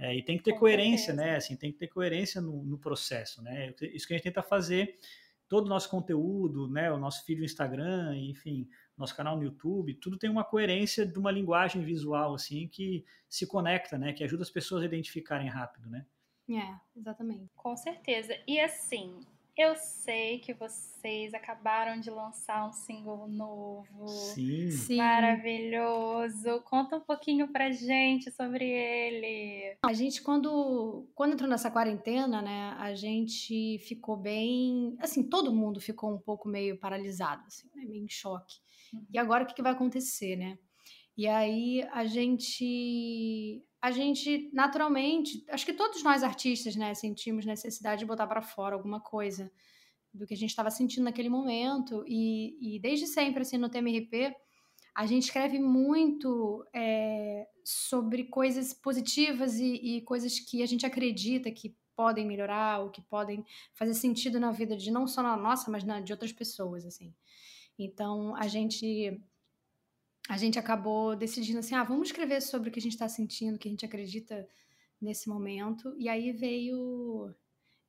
[0.00, 1.36] É, e tem que ter coerência, né?
[1.36, 3.74] Assim, tem que ter coerência no, no, processo, né?
[3.92, 4.98] Isso que a gente tenta fazer,
[5.46, 6.90] todo o nosso conteúdo, né?
[6.90, 11.18] O nosso feed no Instagram, enfim, nosso canal no YouTube, tudo tem uma coerência de
[11.18, 14.14] uma linguagem visual, assim, que se conecta, né?
[14.14, 16.06] Que ajuda as pessoas a identificarem rápido, né?
[16.48, 17.50] É, exatamente.
[17.54, 18.34] Com certeza.
[18.46, 19.20] E assim,
[19.60, 24.08] eu sei que vocês acabaram de lançar um single novo.
[24.08, 24.70] Sim.
[24.70, 24.96] Sim.
[24.96, 26.62] Maravilhoso.
[26.64, 29.76] Conta um pouquinho pra gente sobre ele.
[29.84, 34.96] A gente, quando, quando entrou nessa quarentena, né, a gente ficou bem.
[34.98, 38.56] Assim, todo mundo ficou um pouco meio paralisado, assim, né, meio em choque.
[38.94, 39.06] Uhum.
[39.12, 40.58] E agora o que, que vai acontecer, né?
[41.16, 48.00] E aí a gente a gente naturalmente, acho que todos nós artistas, né, sentimos necessidade
[48.00, 49.50] de botar para fora alguma coisa
[50.12, 54.34] do que a gente estava sentindo naquele momento e, e, desde sempre assim no TMRP
[54.94, 61.50] a gente escreve muito é, sobre coisas positivas e, e, coisas que a gente acredita
[61.50, 65.70] que podem melhorar ou que podem fazer sentido na vida de não só na nossa,
[65.70, 67.14] mas na de outras pessoas assim.
[67.78, 69.22] Então a gente
[70.30, 73.56] a gente acabou decidindo assim, ah, vamos escrever sobre o que a gente está sentindo,
[73.56, 74.46] o que a gente acredita
[75.02, 75.92] nesse momento.
[75.98, 77.34] E aí veio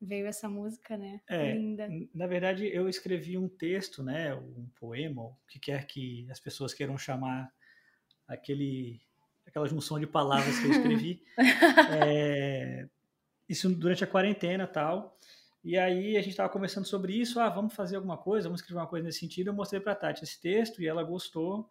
[0.02, 1.22] veio essa música, né?
[1.30, 1.88] É, Linda.
[2.16, 4.34] Na verdade, eu escrevi um texto, né?
[4.34, 7.54] Um poema, o que quer que as pessoas queiram chamar
[8.28, 9.00] aquele,
[9.46, 11.22] aquela junção de palavras que eu escrevi.
[12.04, 12.90] é,
[13.48, 15.16] isso durante a quarentena tal.
[15.64, 17.40] E aí a gente estava conversando sobre isso.
[17.40, 19.52] Ah, vamos fazer alguma coisa, vamos escrever uma coisa nesse sentido.
[19.52, 21.70] Eu mostrei para Tati esse texto e ela gostou.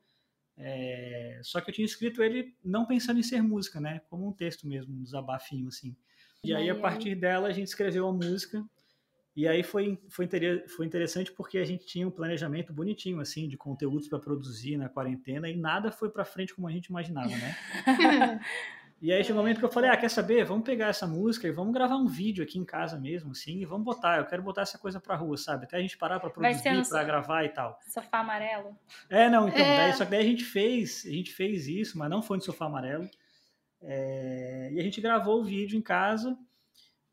[0.62, 4.00] É, só que eu tinha escrito ele não pensando em ser música, né?
[4.10, 5.96] Como um texto mesmo, um desabafinho, assim.
[6.44, 8.64] E aí, a partir dela, a gente escreveu a música.
[9.36, 10.28] E aí foi, foi,
[10.68, 14.88] foi interessante porque a gente tinha um planejamento bonitinho, assim, de conteúdos para produzir na
[14.88, 17.56] quarentena e nada foi para frente como a gente imaginava, né?
[19.00, 20.44] E aí chegou um momento que eu falei, ah, quer saber?
[20.44, 23.64] Vamos pegar essa música e vamos gravar um vídeo aqui em casa mesmo, assim, e
[23.64, 24.18] vamos botar.
[24.18, 25.64] Eu quero botar essa coisa pra rua, sabe?
[25.64, 26.86] Até a gente parar pra produzir, no...
[26.86, 27.78] pra gravar e tal.
[27.88, 28.76] Sofá amarelo?
[29.08, 29.76] É, não, então, é...
[29.78, 32.42] Daí, só que daí a gente fez, a gente fez isso, mas não foi no
[32.42, 33.08] sofá amarelo.
[33.80, 34.70] É...
[34.74, 36.36] E a gente gravou o vídeo em casa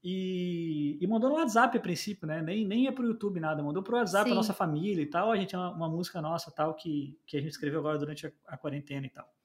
[0.04, 2.42] e, e mandou no WhatsApp a princípio, né?
[2.42, 4.32] Nem, nem ia pro YouTube nada, mandou pro WhatsApp Sim.
[4.32, 5.32] pra nossa família e tal.
[5.32, 8.28] A gente é uma, uma música nossa tal que, que a gente escreveu agora durante
[8.28, 9.37] a, a quarentena e tal.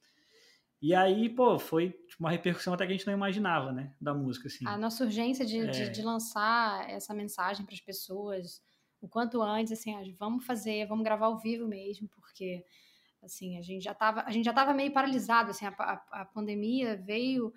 [0.82, 4.12] E aí, pô, foi tipo, uma repercussão até que a gente não imaginava, né, da
[4.12, 4.66] música, assim.
[4.66, 5.66] A nossa urgência de, é...
[5.66, 8.60] de, de, lançar essa mensagem para as pessoas
[9.00, 12.64] o quanto antes, assim, ah, vamos fazer, vamos gravar ao vivo mesmo, porque,
[13.22, 16.24] assim, a gente já tava, a gente já tava meio paralisado, assim, a, a, a
[16.24, 17.52] pandemia veio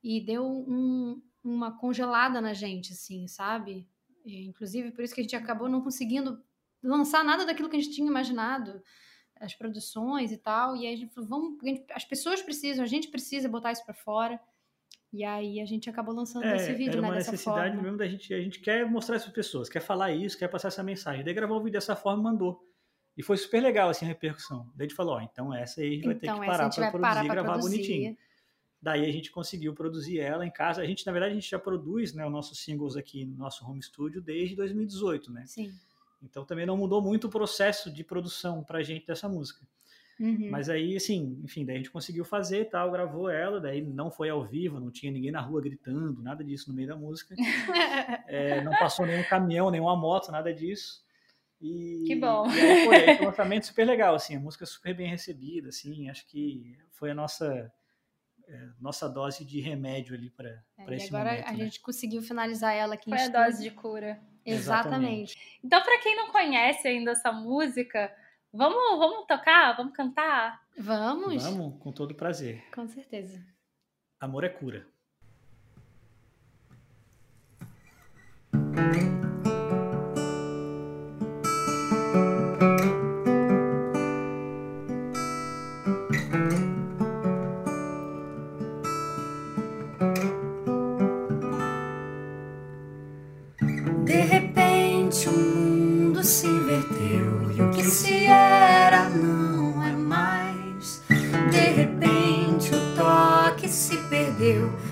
[0.00, 3.88] e deu um, uma congelada na gente, assim, sabe?
[4.24, 6.40] E, inclusive, por isso que a gente acabou não conseguindo
[6.80, 8.80] lançar nada daquilo que a gente tinha imaginado
[9.40, 10.76] as produções e tal.
[10.76, 11.58] E aí a gente falou, vamos,
[11.92, 14.40] as pessoas precisam, a gente precisa botar isso para fora.
[15.12, 17.82] E aí a gente acabou lançando é, esse vídeo, era né, uma necessidade forma.
[17.82, 20.68] mesmo da gente, a gente quer mostrar isso para pessoas, quer falar isso, quer passar
[20.68, 21.24] essa mensagem.
[21.24, 22.62] Daí gravou o vídeo dessa forma e mandou.
[23.16, 24.70] E foi super legal assim a repercussão.
[24.74, 26.70] Daí a gente falou, ó, então essa aí a gente vai então, ter que parar
[26.70, 27.76] para produzir e gravar produzir.
[27.76, 28.16] bonitinho.
[28.80, 30.82] Daí a gente conseguiu produzir ela em casa.
[30.82, 33.68] A gente, na verdade, a gente já produz, né, os nossos singles aqui no nosso
[33.68, 35.44] home studio desde 2018, né?
[35.46, 35.72] Sim.
[36.22, 39.66] Então também não mudou muito o processo de produção pra gente dessa música.
[40.18, 40.50] Uhum.
[40.50, 44.28] Mas aí, assim, enfim, daí a gente conseguiu fazer tal, gravou ela, daí não foi
[44.28, 47.36] ao vivo, não tinha ninguém na rua gritando, nada disso no meio da música.
[48.26, 51.06] é, não passou nenhum caminhão, nenhuma moto, nada disso.
[51.60, 52.48] E, que bom.
[52.50, 56.10] E aí foi, foi um lançamento super legal, assim, a música super bem recebida, assim,
[56.10, 57.72] acho que foi a nossa
[58.48, 60.48] é, nossa dose de remédio ali para
[60.78, 61.48] é, esse agora momento.
[61.48, 61.58] a né?
[61.58, 63.10] gente conseguiu finalizar ela aqui.
[63.10, 64.20] Foi a dose de cura.
[64.48, 65.34] Exatamente.
[65.34, 65.60] Exatamente.
[65.64, 68.10] Então, para quem não conhece ainda essa música,
[68.52, 69.76] Vamos, vamos tocar?
[69.76, 70.62] Vamos cantar?
[70.76, 71.44] Vamos.
[71.44, 72.64] Vamos, com todo prazer.
[72.74, 73.44] Com certeza.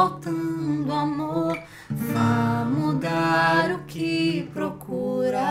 [0.00, 1.58] faltando amor,
[1.90, 5.44] vá mudar o que procurar.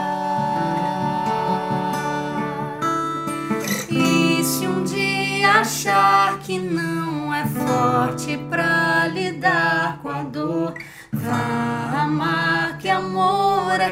[3.92, 10.74] E se um dia achar que não é forte pra lidar com a dor,
[11.14, 13.92] vá amar que amor é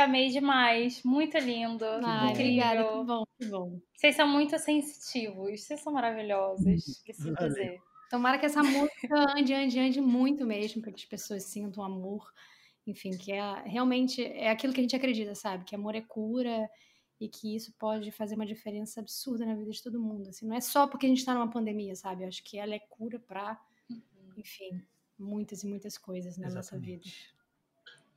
[0.00, 1.02] amei demais.
[1.02, 1.84] Muito lindo.
[2.04, 3.80] Ai, obrigada, que bom, que bom.
[3.94, 5.60] Vocês são muito sensitivos.
[5.62, 7.80] Vocês são maravilhosos, preciso dizer.
[8.10, 12.28] Tomara que essa música ande, ande, ande muito mesmo, para que as pessoas sintam amor.
[12.86, 15.64] Enfim, que é realmente é aquilo que a gente acredita, sabe?
[15.64, 16.68] Que amor é cura
[17.20, 20.30] e que isso pode fazer uma diferença absurda na vida de todo mundo.
[20.30, 22.24] Assim, não é só porque a gente está numa pandemia, sabe?
[22.24, 24.32] Eu acho que ela é cura para, uhum.
[24.38, 24.82] enfim,
[25.18, 26.56] muitas e muitas coisas na Exatamente.
[26.56, 27.39] nossa vida.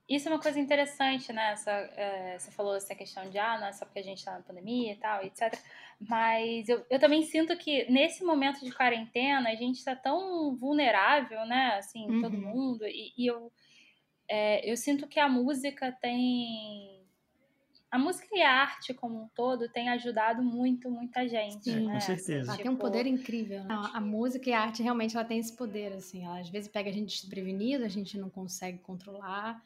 [0.08, 1.52] Isso é uma coisa interessante, né?
[1.52, 4.32] Essa, é, você falou essa questão de, ah, não é só porque a gente está
[4.32, 5.58] na pandemia e tal, etc.
[5.98, 11.46] Mas eu, eu também sinto que nesse momento de quarentena a gente está tão vulnerável,
[11.46, 11.76] né?
[11.78, 12.20] Assim, uhum.
[12.20, 12.86] todo mundo.
[12.86, 13.50] E, e eu,
[14.28, 17.02] é, eu sinto que a música tem.
[17.90, 21.62] A música e a arte como um todo tem ajudado muito, muita gente.
[21.62, 21.94] Sim, né?
[21.94, 22.50] com certeza.
[22.50, 22.62] Ela tipo...
[22.64, 23.62] tem um poder incrível.
[23.62, 23.72] Né?
[23.72, 26.26] A, a, música e a arte realmente ela tem esse poder, assim.
[26.26, 29.62] Ela às vezes pega a gente desprevenido, a gente não consegue controlar.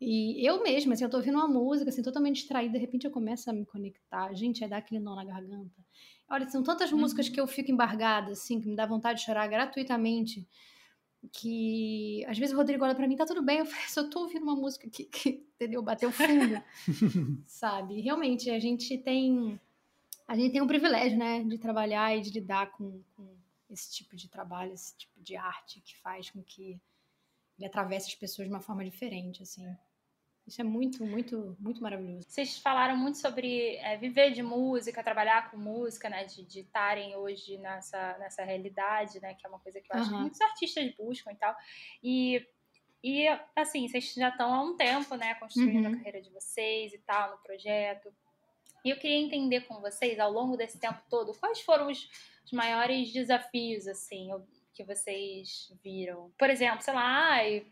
[0.00, 3.10] E eu mesma, assim, eu tô ouvindo uma música, assim, totalmente distraída, de repente eu
[3.10, 4.32] começo a me conectar.
[4.32, 5.84] Gente, é dar aquele nó na garganta.
[6.28, 7.00] Olha, são tantas uhum.
[7.00, 10.48] músicas que eu fico embargada, assim, que me dá vontade de chorar gratuitamente,
[11.32, 14.20] que às vezes o Rodrigo olha pra mim, tá tudo bem, eu falo, eu tô
[14.20, 16.62] ouvindo uma música que, que entendeu, bateu fundo,
[17.46, 18.00] sabe?
[18.00, 19.60] Realmente, a gente tem,
[20.26, 23.36] a gente tem um privilégio, né, de trabalhar e de lidar com, com
[23.68, 26.80] esse tipo de trabalho, esse tipo de arte que faz com que
[27.58, 29.66] ele atravesse as pessoas de uma forma diferente, assim.
[30.50, 32.26] Isso é muito, muito, muito maravilhoso.
[32.28, 36.24] Vocês falaram muito sobre é, viver de música, trabalhar com música, né?
[36.24, 39.34] De estarem hoje nessa, nessa realidade, né?
[39.34, 40.16] Que é uma coisa que eu acho uhum.
[40.16, 41.54] que muitos artistas buscam e tal.
[42.02, 42.46] E,
[43.00, 45.36] e assim, vocês já estão há um tempo, né?
[45.36, 45.94] Construindo uhum.
[45.94, 48.12] a carreira de vocês e tal, no projeto.
[48.84, 52.10] E eu queria entender com vocês, ao longo desse tempo todo, quais foram os,
[52.44, 54.30] os maiores desafios, assim,
[54.72, 56.32] que vocês viram?
[56.36, 57.64] Por exemplo, sei lá, ai,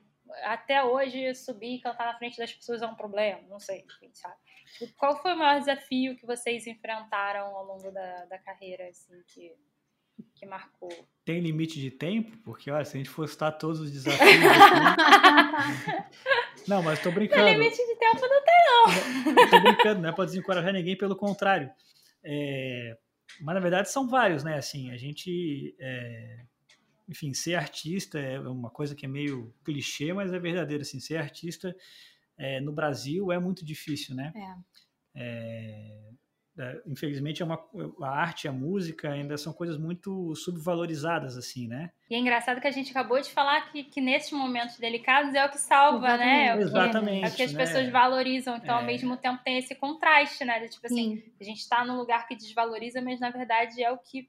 [0.43, 4.11] até hoje subir e cantar na frente das pessoas é um problema, não sei, enfim,
[4.12, 4.37] sabe?
[4.79, 9.14] Tipo, qual foi o maior desafio que vocês enfrentaram ao longo da, da carreira, assim,
[9.26, 9.55] que,
[10.35, 10.91] que marcou?
[11.24, 12.37] Tem limite de tempo?
[12.39, 14.20] Porque, olha, se a gente for citar todos os desafios...
[14.31, 15.97] Assim...
[16.68, 17.45] não, mas tô brincando.
[17.45, 19.51] Tem limite de tempo não tem, não.
[19.51, 21.70] tô brincando, não é pra desencorajar ninguém, pelo contrário.
[22.24, 22.97] É...
[23.41, 24.57] Mas, na verdade, são vários, né?
[24.57, 25.74] Assim, a gente...
[25.81, 26.45] É
[27.09, 30.82] enfim, ser artista é uma coisa que é meio clichê, mas é verdadeiro.
[30.82, 31.74] Assim, ser artista
[32.36, 34.32] é, no Brasil é muito difícil, né?
[35.14, 35.22] É.
[35.22, 36.09] é.
[36.61, 37.64] É, infelizmente, é uma,
[38.02, 41.92] a arte e a música ainda são coisas muito subvalorizadas, assim, né?
[42.11, 45.46] E é engraçado que a gente acabou de falar que, que nesses momentos delicados é
[45.46, 46.26] o que salva, Exatamente.
[46.26, 46.46] né?
[46.48, 47.24] É o que, Exatamente.
[47.24, 47.64] É o que as né?
[47.64, 48.56] pessoas valorizam.
[48.56, 48.86] Então, ao é.
[48.86, 50.59] mesmo tempo, tem esse contraste, né?
[50.59, 51.32] De, tipo assim, Sim.
[51.40, 54.28] a gente está num lugar que desvaloriza, mas na verdade é o que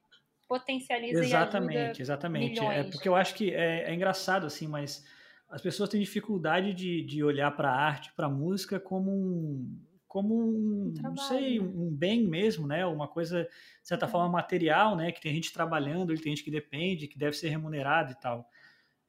[0.50, 2.60] potencializa exatamente, Exatamente, exatamente.
[2.60, 5.06] É porque eu acho que é, é engraçado assim, mas
[5.48, 9.86] as pessoas têm dificuldade de, de olhar para a arte, para a música como um
[10.08, 12.84] como um, não sei, um bem mesmo, né?
[12.84, 14.10] Uma coisa de certa é.
[14.10, 15.12] forma material, né?
[15.12, 18.50] Que tem gente trabalhando, tem gente que depende, que deve ser remunerado e tal.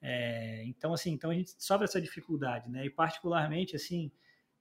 [0.03, 2.84] É, então assim, então a gente sofre essa dificuldade, né?
[2.84, 4.12] E particularmente assim,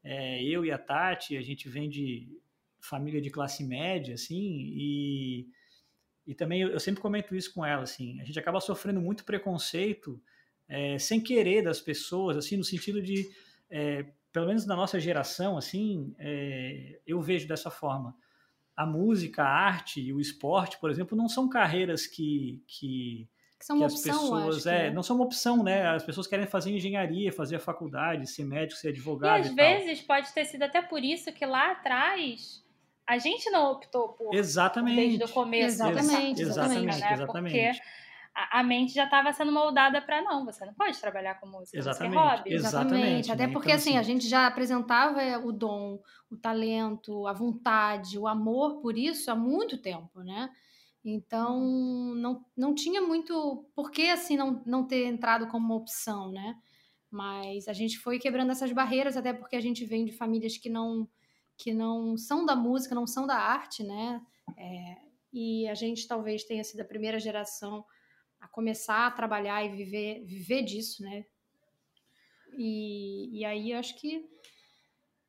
[0.01, 2.29] é, eu e a Tati, a gente vem de
[2.79, 5.47] família de classe média, assim, e
[6.25, 9.23] e também eu, eu, sempre comento isso com ela, assim, a gente acaba sofrendo muito
[9.23, 10.21] preconceito
[10.67, 13.27] é, sem querer das pessoas, assim, no sentido de,
[13.69, 18.15] é, pelo menos na nossa geração, assim, é, eu vejo dessa forma.
[18.75, 23.27] A música, a arte e o esporte, por exemplo, não são carreiras que, que,
[23.59, 25.87] que são que as opção, pessoas é, é, não são uma opção, né?
[25.87, 29.39] As pessoas querem fazer engenharia, fazer a faculdade, ser médico, ser advogado.
[29.39, 32.63] E às e vezes pode ter sido até por isso que lá atrás
[33.09, 34.95] a gente não optou por exatamente.
[34.95, 35.65] desde o começo.
[35.65, 37.13] Exatamente, exatamente, né?
[37.13, 37.53] exatamente.
[37.53, 37.81] Porque
[38.51, 42.13] a, mente já estava sendo moldada para não, você não pode trabalhar com música, exatamente,
[42.13, 42.53] música é hobby.
[42.53, 43.53] Exatamente, até né?
[43.53, 45.99] porque então, assim, a assim gente já apresentava o dom,
[46.29, 50.51] o talento, a vontade, o amor por isso há muito tempo, né?
[51.03, 51.59] Então,
[52.15, 56.55] não, não tinha muito por que assim não, não ter entrado como uma opção, né?
[57.09, 60.69] Mas a gente foi quebrando essas barreiras, até porque a gente vem de famílias que
[60.69, 61.07] não
[61.59, 64.21] que não são da música, não são da arte, né?
[64.57, 64.97] É,
[65.31, 67.85] e a gente talvez tenha sido a primeira geração
[68.39, 71.25] a começar a trabalhar e viver, viver disso, né?
[72.57, 74.25] E, e aí eu acho que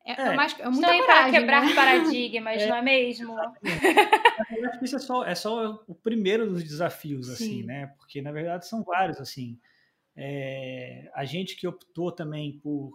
[0.05, 1.75] é, é, é mais, é muita coragem, para quebrar né?
[1.75, 3.33] paradigmas, é, não é mesmo?
[3.33, 7.57] Eu acho que isso é só, é só o primeiro dos desafios, assim, Sim.
[7.57, 7.87] assim, né?
[7.97, 9.59] Porque na verdade são vários, assim.
[10.15, 12.93] É, a gente que optou também por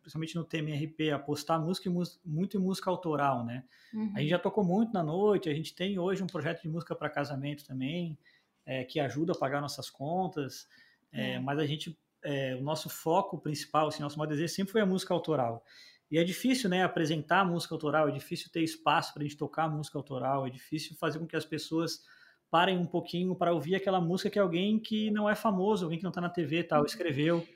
[0.00, 1.90] principalmente no TMRP, apostar música
[2.24, 3.64] muito em música autoral, né?
[3.92, 4.12] Uhum.
[4.14, 6.94] A gente já tocou muito na noite, a gente tem hoje um projeto de música
[6.94, 8.18] para casamento também,
[8.64, 10.68] é, que ajuda a pagar nossas contas,
[11.12, 11.44] é, uhum.
[11.44, 14.86] mas a gente, é, o nosso foco principal, assim, nosso maior desejo sempre foi a
[14.86, 15.64] música autoral.
[16.10, 19.68] E é difícil, né, apresentar música autoral, é difícil ter espaço para a gente tocar
[19.68, 22.04] música autoral, é difícil fazer com que as pessoas
[22.50, 26.04] parem um pouquinho para ouvir aquela música que alguém que não é famoso, alguém que
[26.04, 26.86] não está na TV tal, uhum.
[26.86, 27.46] escreveu.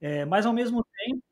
[0.00, 1.22] É, mas ao mesmo tempo,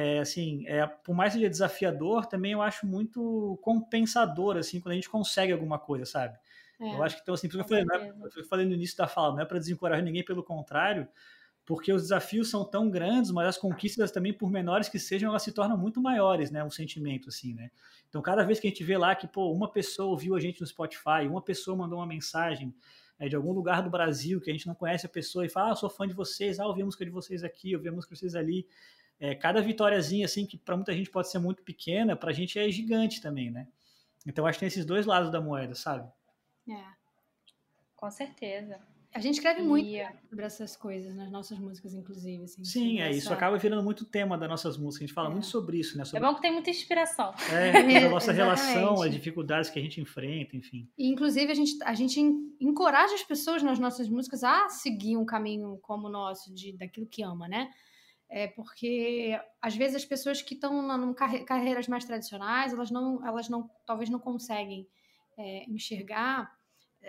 [0.00, 4.92] é, assim, é, por mais que seja desafiador, também eu acho muito compensador, assim, quando
[4.92, 6.38] a gente consegue alguma coisa, sabe?
[6.80, 9.08] É, eu acho que, então, assim, por eu falei, é, eu falei no início da
[9.08, 11.08] fala, não é para desencorajar ninguém, pelo contrário,
[11.66, 15.42] porque os desafios são tão grandes, mas as conquistas também, por menores que sejam, elas
[15.42, 16.62] se tornam muito maiores, né?
[16.62, 17.68] Um sentimento assim, né?
[18.08, 20.60] Então, cada vez que a gente vê lá que, pô, uma pessoa ouviu a gente
[20.60, 22.72] no Spotify, uma pessoa mandou uma mensagem
[23.18, 25.72] é, de algum lugar do Brasil que a gente não conhece a pessoa e fala,
[25.72, 28.14] ah, sou fã de vocês, ah, ouvi a música de vocês aqui, ouvi a música
[28.14, 28.64] de vocês ali.
[29.20, 32.58] É, cada vitóriazinha, assim, que para muita gente pode ser muito pequena, para a gente
[32.58, 33.66] é gigante também, né?
[34.26, 36.08] Então, acho que tem esses dois lados da moeda, sabe?
[36.68, 36.84] É.
[37.96, 38.78] Com certeza.
[39.12, 39.88] A gente escreve muito
[40.28, 42.44] sobre essas coisas nas nossas músicas, inclusive.
[42.44, 45.04] Assim, Sim, é, isso acaba virando muito tema das nossas músicas.
[45.04, 45.32] A gente fala é.
[45.32, 46.04] muito sobre isso, né?
[46.04, 46.24] Sobre...
[46.24, 47.32] É bom que tem muita inspiração.
[47.50, 47.70] É,
[48.04, 50.88] a nossa relação, as dificuldades que a gente enfrenta, enfim.
[50.96, 52.20] E, inclusive, a gente, a gente
[52.60, 57.06] encoraja as pessoas nas nossas músicas a seguir um caminho como o nosso, de, daquilo
[57.06, 57.70] que ama, né?
[58.30, 61.14] É porque às vezes as pessoas que estão em
[61.44, 64.86] carreiras mais tradicionais, elas não, elas não, talvez não conseguem
[65.38, 66.52] é, enxergar,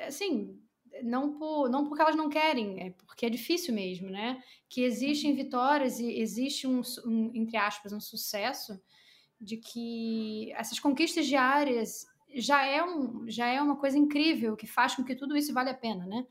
[0.07, 0.57] assim,
[1.03, 4.41] não, por, não porque elas não querem, é porque é difícil mesmo, né?
[4.67, 8.80] Que existem vitórias e existe um, um, entre aspas, um sucesso
[9.39, 12.05] de que essas conquistas diárias
[12.36, 15.70] já é, um, já é uma coisa incrível que faz com que tudo isso vale
[15.70, 16.26] a pena, né?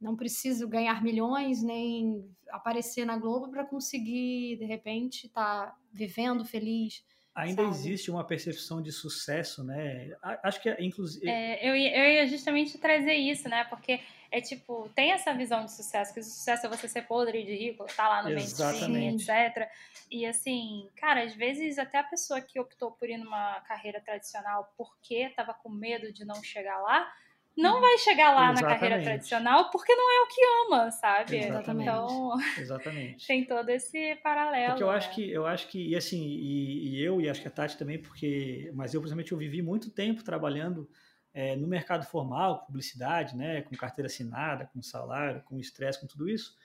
[0.00, 6.44] Não preciso ganhar milhões nem aparecer na Globo para conseguir, de repente, estar tá vivendo
[6.44, 7.74] feliz Ainda sabe?
[7.74, 10.10] existe uma percepção de sucesso, né?
[10.42, 11.28] Acho que, é, inclusive.
[11.28, 13.64] É, eu, eu ia justamente trazer isso, né?
[13.64, 14.00] Porque
[14.32, 17.54] é tipo, tem essa visão de sucesso, que o sucesso é você ser podre de
[17.54, 19.68] rico, tá lá no mainstream, etc.
[20.10, 24.72] E assim, cara, às vezes até a pessoa que optou por ir numa carreira tradicional
[24.76, 27.12] porque tava com medo de não chegar lá,
[27.56, 28.62] não vai chegar lá Exatamente.
[28.62, 31.36] na carreira tradicional porque não é o que ama, sabe?
[31.36, 31.88] Exatamente.
[31.88, 33.26] Então, Exatamente.
[33.26, 34.68] tem todo esse paralelo.
[34.70, 34.96] Porque eu né?
[34.96, 37.76] acho que eu acho que e assim, e, e, eu e acho que a Tati
[37.76, 40.88] também, porque mas eu principalmente eu vivi muito tempo trabalhando
[41.32, 46.28] é, no mercado formal, publicidade, né, com carteira assinada, com salário, com estresse, com tudo
[46.28, 46.56] isso.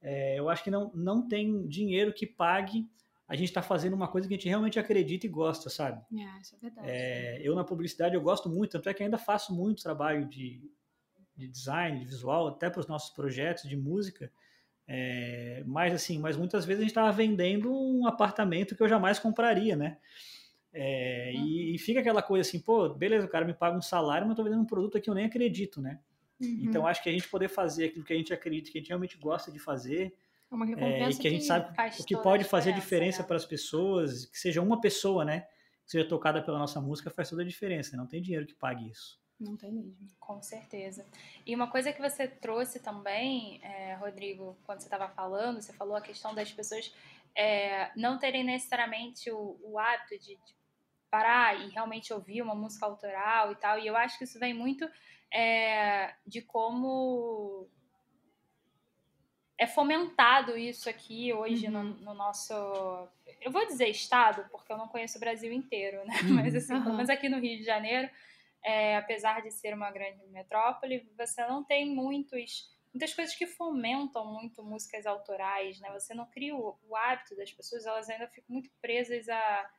[0.00, 2.88] É, eu acho que não não tem dinheiro que pague
[3.32, 6.02] a gente está fazendo uma coisa que a gente realmente acredita e gosta, sabe?
[6.14, 6.86] É, isso é verdade.
[6.86, 10.70] É, eu na publicidade eu gosto muito, tanto é que ainda faço muito trabalho de,
[11.34, 14.30] de design, de visual, até para os nossos projetos de música.
[14.86, 19.18] É, mas assim, mas muitas vezes a gente estava vendendo um apartamento que eu jamais
[19.18, 19.96] compraria, né?
[20.70, 21.46] É, uhum.
[21.46, 24.36] e, e, fica aquela coisa assim, pô, beleza, o cara me paga um salário, mas
[24.36, 26.00] eu tô vendendo um produto que eu nem acredito, né?
[26.38, 26.64] Uhum.
[26.64, 28.88] Então acho que a gente poder fazer aquilo que a gente acredita, que a gente
[28.88, 30.14] realmente gosta de fazer,
[30.52, 33.26] é uma recompensa é, que a gente sabe o que pode fazer diferença né?
[33.26, 35.46] para as pessoas, que seja uma pessoa, né,
[35.84, 37.96] que seja tocada pela nossa música, faz toda a diferença.
[37.96, 39.18] Não tem dinheiro que pague isso.
[39.40, 39.96] Não tem mesmo.
[40.20, 41.06] Com certeza.
[41.46, 45.96] E uma coisa que você trouxe também, é, Rodrigo, quando você estava falando, você falou
[45.96, 46.94] a questão das pessoas
[47.34, 50.62] é, não terem necessariamente o, o hábito de, de,
[51.10, 53.78] parar e realmente ouvir uma música autoral e tal.
[53.78, 54.88] E eu acho que isso vem muito
[55.32, 57.68] é, de como
[59.62, 61.72] é fomentado isso aqui hoje uhum.
[61.72, 62.52] no, no, nosso.
[63.40, 66.18] Eu vou dizer estado, porque eu não conheço o Brasil inteiro, né?
[66.24, 66.34] Uhum.
[66.34, 66.82] Mas assim, uhum.
[66.82, 68.10] pelo menos aqui no Rio de Janeiro,
[68.64, 72.72] é, apesar de ser uma grande metrópole, você não tem muitos.
[72.92, 75.90] Muitas coisas que fomentam muito músicas autorais, né?
[75.92, 79.70] Você não cria o, o hábito das pessoas, elas ainda ficam muito presas a,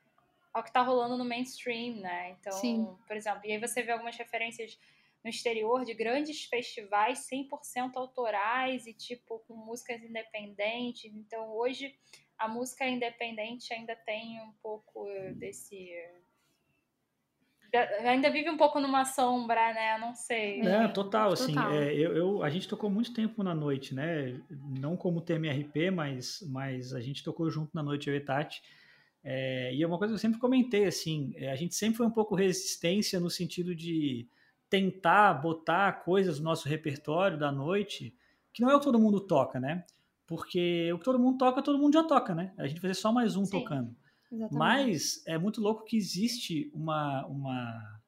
[0.54, 2.30] ao que está rolando no mainstream, né?
[2.40, 2.98] Então, Sim.
[3.06, 4.80] por exemplo, e aí você vê algumas referências
[5.24, 11.14] no exterior de grandes festivais 100% autorais e tipo com músicas independentes.
[11.16, 11.96] Então hoje
[12.38, 15.92] a música independente ainda tem um pouco desse
[18.06, 19.98] ainda vive um pouco numa sombra, né?
[19.98, 20.62] Não sei.
[20.62, 21.74] É, total, assim, total.
[21.74, 24.40] É, eu, eu, a gente tocou muito tempo na noite, né?
[24.80, 28.62] Não como TMRP, mas, mas a gente tocou junto na noite, eu e Tati.
[29.24, 32.06] É, e é uma coisa que eu sempre comentei, assim, é, a gente sempre foi
[32.06, 34.28] um pouco resistência no sentido de
[34.74, 38.18] tentar botar coisas no nosso repertório da noite
[38.52, 39.86] que não é o que todo mundo toca, né?
[40.26, 42.52] Porque o que todo mundo toca, todo mundo já toca, né?
[42.58, 43.96] A gente vai ser só mais um Sim, tocando.
[44.32, 44.58] Exatamente.
[44.58, 48.02] Mas é muito louco que existe uma, uma,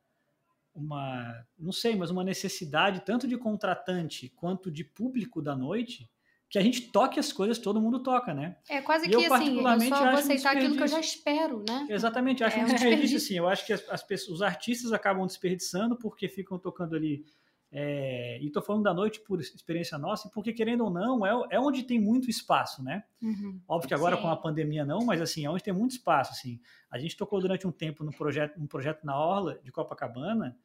[0.73, 6.09] uma, não sei, mas uma necessidade tanto de contratante quanto de público da noite
[6.55, 8.55] que a gente toque as coisas, todo mundo toca, né?
[8.69, 11.65] É quase e que eu, assim, eu só vou aceitar aquilo que eu já espero,
[11.67, 11.85] né?
[11.89, 13.33] Exatamente, acho é, um desperdício, assim.
[13.35, 17.25] Eu acho que as, as pessoas, os artistas acabam desperdiçando porque ficam tocando ali.
[17.69, 21.59] É, e tô falando da noite por experiência nossa, porque querendo ou não, é, é
[21.59, 23.03] onde tem muito espaço, né?
[23.21, 23.59] Uhum.
[23.67, 24.21] Óbvio que agora Sim.
[24.21, 26.57] com a pandemia não, mas assim, é onde tem muito espaço, assim.
[26.89, 30.55] A gente tocou durante um tempo no projeto, um projeto na Orla de Copacabana,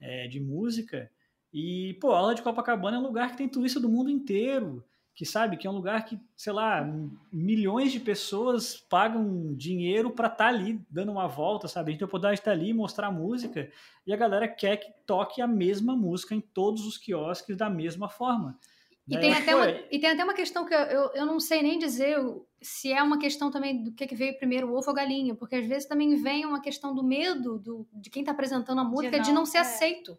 [0.00, 1.10] é, de música,
[1.52, 4.82] e, pô, a Orla de Copacabana é um lugar que tem turista do mundo inteiro,
[5.16, 6.86] que sabe que é um lugar que, sei lá,
[7.32, 11.88] milhões de pessoas pagam dinheiro para estar tá ali dando uma volta, sabe?
[11.88, 13.70] A gente tem a oportunidade de estar tá ali, mostrar música,
[14.06, 18.10] e a galera quer que toque a mesma música em todos os quiosques da mesma
[18.10, 18.58] forma.
[19.08, 21.62] E, tem até uma, e tem até uma questão que eu, eu, eu, não sei
[21.62, 22.18] nem dizer
[22.60, 25.34] se é uma questão também do que, que veio primeiro, o ovo ou a galinha,
[25.34, 28.84] porque às vezes também vem uma questão do medo do, de quem está apresentando a
[28.84, 29.60] música de não, de não ser é.
[29.60, 30.18] aceito.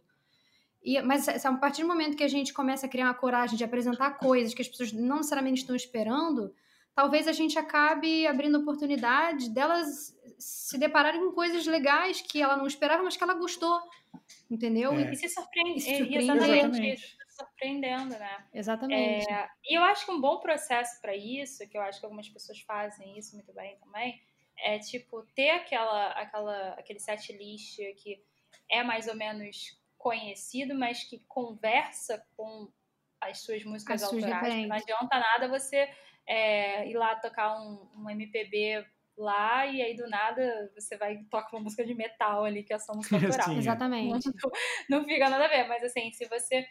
[0.88, 3.64] E, mas a partir do momento que a gente começa a criar uma coragem de
[3.66, 6.56] apresentar coisas que as pessoas não necessariamente estão esperando,
[6.96, 12.66] talvez a gente acabe abrindo oportunidade delas se depararem com coisas legais que ela não
[12.66, 13.78] esperava, mas que ela gostou.
[14.50, 14.94] Entendeu?
[14.94, 15.12] É.
[15.12, 15.80] E, se surpreende.
[15.80, 16.18] E se surpreende.
[16.24, 16.56] Exatamente.
[16.56, 18.48] exatamente surpreendendo, né?
[18.54, 19.30] Exatamente.
[19.30, 22.30] É, e eu acho que um bom processo para isso, que eu acho que algumas
[22.30, 24.20] pessoas fazem isso muito bem também,
[24.58, 28.24] é tipo ter aquela, aquela, aquele set list que
[28.72, 29.78] é mais ou menos
[30.08, 32.72] conhecido, mas que conversa com
[33.20, 34.68] as suas músicas as autorais.
[34.68, 35.90] Não adianta nada você
[36.26, 38.86] é, ir lá tocar um, um MPB
[39.18, 42.74] lá e aí do nada você vai e toca uma música de metal ali, que
[42.74, 43.58] é só música autoral.
[43.58, 44.28] Exatamente.
[44.90, 46.66] Não, não, fica nada a ver, mas assim, se você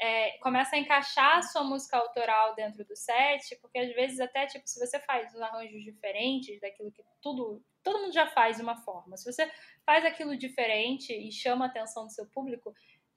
[0.00, 4.46] é, começa a encaixar a sua música autoral dentro do set, porque às vezes até,
[4.46, 8.62] tipo, se você faz uns arranjos diferentes daquilo que tudo, todo mundo já faz de
[8.62, 9.50] uma forma, se você
[9.84, 12.74] faz aquilo diferente e chama a atenção do seu público,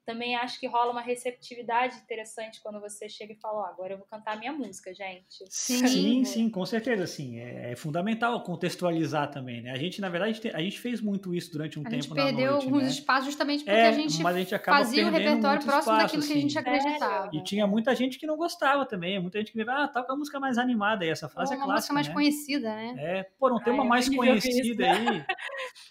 [0.08, 3.98] também acho que rola uma receptividade interessante quando você chega e fala, oh, agora eu
[3.98, 5.44] vou cantar a minha música, gente.
[5.50, 7.38] Sim, sim, sim com certeza, sim.
[7.42, 9.72] É, é, fundamental contextualizar também, né?
[9.72, 12.56] A gente, na verdade, a gente fez muito isso durante um a tempo gente perdeu
[12.56, 12.88] alguns né?
[12.88, 16.32] espaços justamente porque é, a, gente a gente fazia o repertório próximo espaço, daquilo assim.
[16.32, 16.70] que a gente assim.
[16.70, 17.30] acreditava.
[17.34, 20.16] E tinha muita gente que não gostava também, muita gente que dizia, ah, toca a
[20.16, 22.14] música mais animada, e essa frase Ou é clássica, uma música mais né?
[22.14, 22.96] conhecida, né?
[22.98, 25.26] É, pô, não tem uma mais conhecida aí.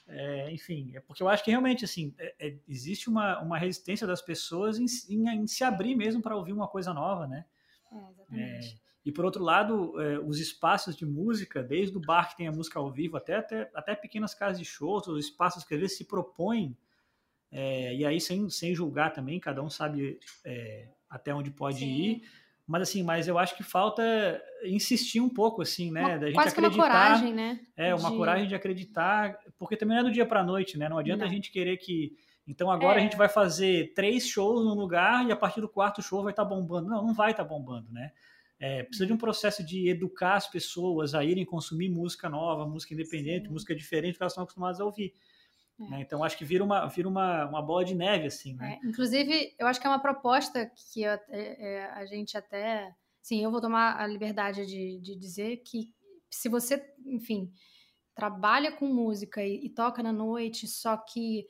[0.09, 4.06] É, enfim, é porque eu acho que realmente, assim, é, é, existe uma, uma resistência
[4.07, 7.45] das pessoas em em, em se abrir mesmo para ouvir uma coisa nova, né?
[7.93, 8.75] É, exatamente.
[8.83, 12.49] É, e por outro lado, é, os espaços de música, desde o bar que tem
[12.49, 15.81] a música ao vivo até, até, até pequenas casas de shows, os espaços que às
[15.81, 16.77] vezes se propõem,
[17.53, 21.87] é, e aí sem, sem julgar também, cada um sabe é, até onde pode Sim.
[21.87, 22.23] ir.
[22.67, 24.03] Mas assim, mas eu acho que falta
[24.65, 26.01] insistir um pouco, assim, né?
[26.01, 26.75] Uma, da gente quase acreditar.
[26.75, 27.61] uma coragem, né?
[27.77, 28.17] É, uma de...
[28.17, 30.89] coragem de acreditar, porque também não é do dia para noite, né?
[30.89, 31.31] Não adianta não.
[31.31, 32.17] a gente querer que
[32.47, 33.01] então agora é.
[33.01, 36.33] a gente vai fazer três shows no lugar e a partir do quarto show vai
[36.33, 36.89] estar tá bombando.
[36.89, 38.13] Não, não vai estar tá bombando, né?
[38.59, 42.95] É, precisa de um processo de educar as pessoas a irem consumir música nova, música
[42.95, 43.53] independente, Sim.
[43.53, 45.13] música diferente que elas estão acostumadas a ouvir.
[45.79, 45.91] É.
[45.91, 46.01] Né?
[46.01, 48.79] Então acho que vira uma, vira uma, uma bola de neve, assim, né?
[48.83, 52.95] É, inclusive, eu acho que é uma proposta que eu, é, a gente até.
[53.21, 55.93] Sim, eu vou tomar a liberdade de, de dizer que
[56.31, 57.53] se você, enfim,
[58.15, 61.45] trabalha com música e, e toca na noite, só que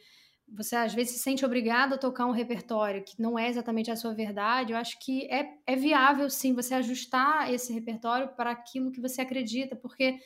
[0.49, 3.97] você às vezes se sente obrigado a tocar um repertório que não é exatamente a
[3.97, 8.93] sua verdade, eu acho que é, é viável sim você ajustar esse repertório para aquilo
[8.93, 10.19] que você acredita, porque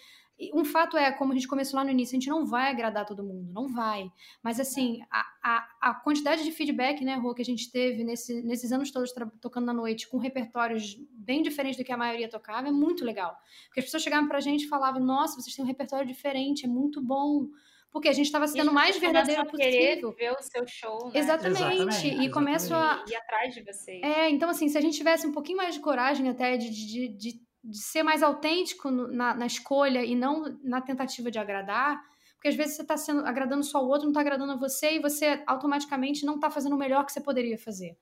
[0.54, 3.04] um fato é, como a gente começou lá no início, a gente não vai agradar
[3.04, 4.10] todo mundo, não vai.
[4.42, 8.42] Mas assim, a, a, a quantidade de feedback, né, Rô, que a gente teve nesse,
[8.42, 12.68] nesses anos todos tocando na noite, com repertórios bem diferentes do que a maioria tocava,
[12.68, 13.36] é muito legal.
[13.66, 16.68] Porque as pessoas chegavam pra gente e falavam, nossa, vocês têm um repertório diferente, é
[16.68, 17.46] muito bom
[17.90, 20.12] porque a gente estava sendo mais verdadeiro possível.
[20.12, 21.18] ver o seu show, né?
[21.18, 21.62] Exatamente.
[21.62, 24.00] exatamente e começo a ir atrás de vocês.
[24.02, 27.08] É, então assim, se a gente tivesse um pouquinho mais de coragem até de, de,
[27.08, 32.00] de, de ser mais autêntico na, na escolha e não na tentativa de agradar,
[32.34, 34.96] porque às vezes você está sendo agradando só o outro, não está agradando a você
[34.96, 37.98] e você automaticamente não está fazendo o melhor que você poderia fazer,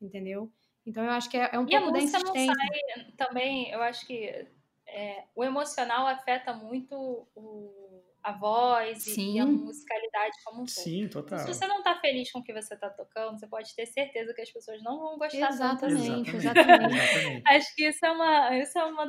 [0.00, 0.50] entendeu?
[0.84, 2.46] Então eu acho que é, é um e pouco da insistência.
[2.46, 4.46] Não sai, também, eu acho que
[4.86, 7.85] é, o emocional afeta muito o
[8.26, 10.68] a voz e, a musicalidade como um todo.
[10.70, 11.38] Sim, total.
[11.38, 14.34] Se você não está feliz com o que você está tocando, você pode ter certeza
[14.34, 16.36] que as pessoas não vão gostar exatamente, tanto.
[16.36, 17.42] Exatamente, exatamente.
[17.46, 19.06] Acho que isso é uma, isso é uma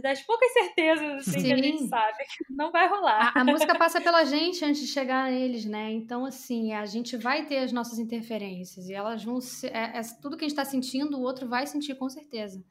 [0.00, 3.32] das poucas certezas assim, que a gente sabe que não vai rolar.
[3.36, 5.92] A, a, música passa pela gente antes de chegar neles, né?
[5.92, 9.76] Então, assim, a gente vai ter as nossas interferências e elas vão ser.
[9.76, 12.64] É, é, tudo que a gente está sentindo, o outro vai sentir com certeza.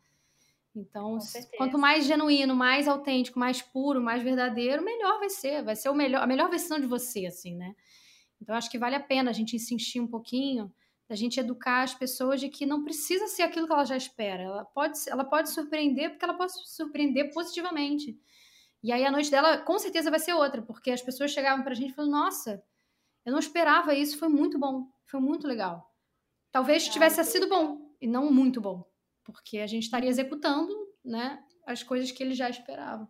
[0.76, 1.20] Então,
[1.58, 5.64] quanto mais genuíno, mais autêntico, mais puro, mais verdadeiro, melhor vai ser.
[5.64, 7.76] Vai ser o melhor, a melhor versão de você, assim, né?
[8.42, 10.74] Então, acho que vale a pena a gente insistir um pouquinho,
[11.08, 14.42] da gente educar as pessoas de que não precisa ser aquilo que ela já espera.
[14.42, 18.20] Ela pode, ela pode surpreender porque ela pode surpreender positivamente.
[18.82, 21.76] E aí a noite dela, com certeza, vai ser outra, porque as pessoas chegavam pra
[21.76, 22.64] gente e falavam: Nossa,
[23.24, 25.94] eu não esperava isso, foi muito bom, foi muito legal.
[26.52, 28.93] Talvez tivesse sido bom e não muito bom
[29.24, 33.08] porque a gente estaria executando né, as coisas que ele já esperava.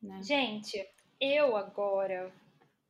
[0.00, 0.20] Né?
[0.22, 0.84] Gente,
[1.20, 2.32] eu agora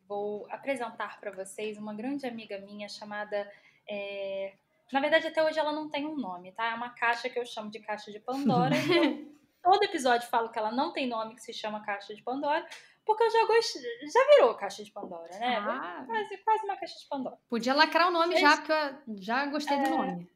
[0.08, 3.50] vou apresentar para vocês uma grande amiga minha chamada.
[3.88, 4.54] É...
[4.92, 6.70] Na verdade, até hoje ela não tem um nome, tá?
[6.70, 8.74] É uma caixa que eu chamo de caixa de Pandora.
[8.88, 9.32] eu,
[9.62, 12.66] todo episódio falo que ela não tem nome, que se chama caixa de Pandora,
[13.04, 15.56] porque eu já gostei, já virou caixa de Pandora, né?
[15.56, 16.04] Ah.
[16.06, 17.38] Quase, quase uma caixa de Pandora.
[17.48, 19.82] Podia lacrar o nome já, porque eu já gostei é...
[19.82, 20.30] do nome.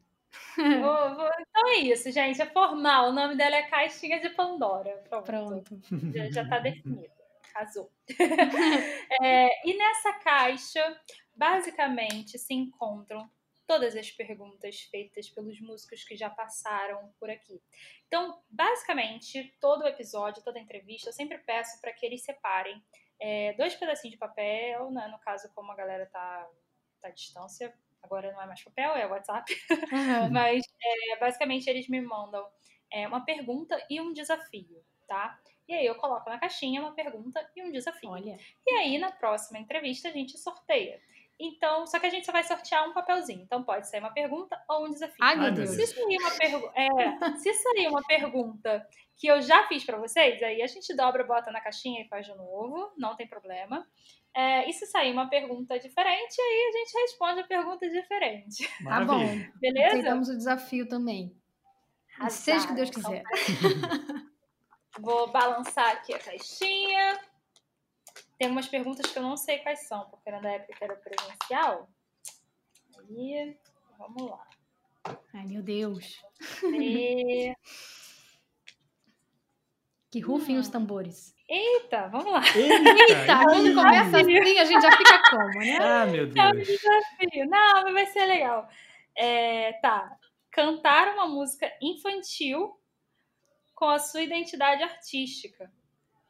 [0.57, 1.31] Vou, vou...
[1.41, 2.41] Então é isso, gente.
[2.41, 3.11] É formal.
[3.11, 5.03] O nome dela é Caixinha de Pandora.
[5.09, 5.25] Pronto.
[5.25, 5.81] Pronto.
[6.15, 7.13] Já, já tá definido.
[7.53, 7.91] Casou.
[9.23, 11.01] é, e nessa caixa,
[11.35, 13.31] basicamente, se encontram
[13.67, 17.61] todas as perguntas feitas pelos músicos que já passaram por aqui.
[18.07, 22.81] Então, basicamente, todo o episódio, toda a entrevista, eu sempre peço para que eles separem
[23.21, 25.09] é, dois pedacinhos de papel, né?
[25.09, 26.49] no caso, como a galera tá,
[27.01, 27.75] tá à distância,
[28.07, 30.31] agora não é mais papel, é WhatsApp, uhum.
[30.33, 32.47] mas é, basicamente eles me mandam
[32.93, 35.39] é, uma pergunta e um desafio, tá?
[35.69, 38.11] E aí eu coloco na caixinha uma pergunta e um desafio.
[38.11, 38.37] Olha.
[38.67, 41.01] E aí na próxima entrevista a gente sorteia.
[41.39, 43.43] Então, só que a gente só vai sortear um papelzinho.
[43.43, 45.17] Então pode ser uma pergunta ou um desafio.
[45.21, 45.71] Ai, meu Deus.
[45.71, 50.43] Se sair uma, pergu é, se sair uma pergunta que eu já fiz para vocês,
[50.43, 53.87] aí a gente dobra, bota na caixinha e faz de novo, não tem problema.
[54.35, 58.69] É, e se sair uma pergunta diferente, aí a gente responde a pergunta diferente.
[58.85, 59.21] Tá bom.
[59.61, 59.89] Beleza?
[59.89, 61.35] Aceitamos o desafio também.
[62.19, 63.23] Azar, Seja o que Deus quiser.
[63.23, 64.27] Então,
[65.01, 67.19] vou balançar aqui a caixinha.
[68.39, 70.97] Tem algumas perguntas que eu não sei quais são, porque era da época que era
[70.97, 71.89] presencial.
[72.99, 73.57] Aí,
[73.99, 74.47] vamos lá.
[75.33, 76.23] Ai, meu Deus.
[76.65, 77.55] E...
[80.17, 80.61] Que rufem hum.
[80.61, 81.35] os tambores.
[81.47, 82.41] Eita, vamos lá.
[82.55, 85.79] Eita, Eita quando começa assim, a gente já fica como, né?
[85.79, 86.37] Ah, meu Deus.
[86.37, 87.47] É um desafio.
[87.51, 88.67] Não, mas vai ser legal.
[89.15, 90.17] É, tá.
[90.51, 92.81] Cantar uma música infantil
[93.75, 95.71] com a sua identidade artística.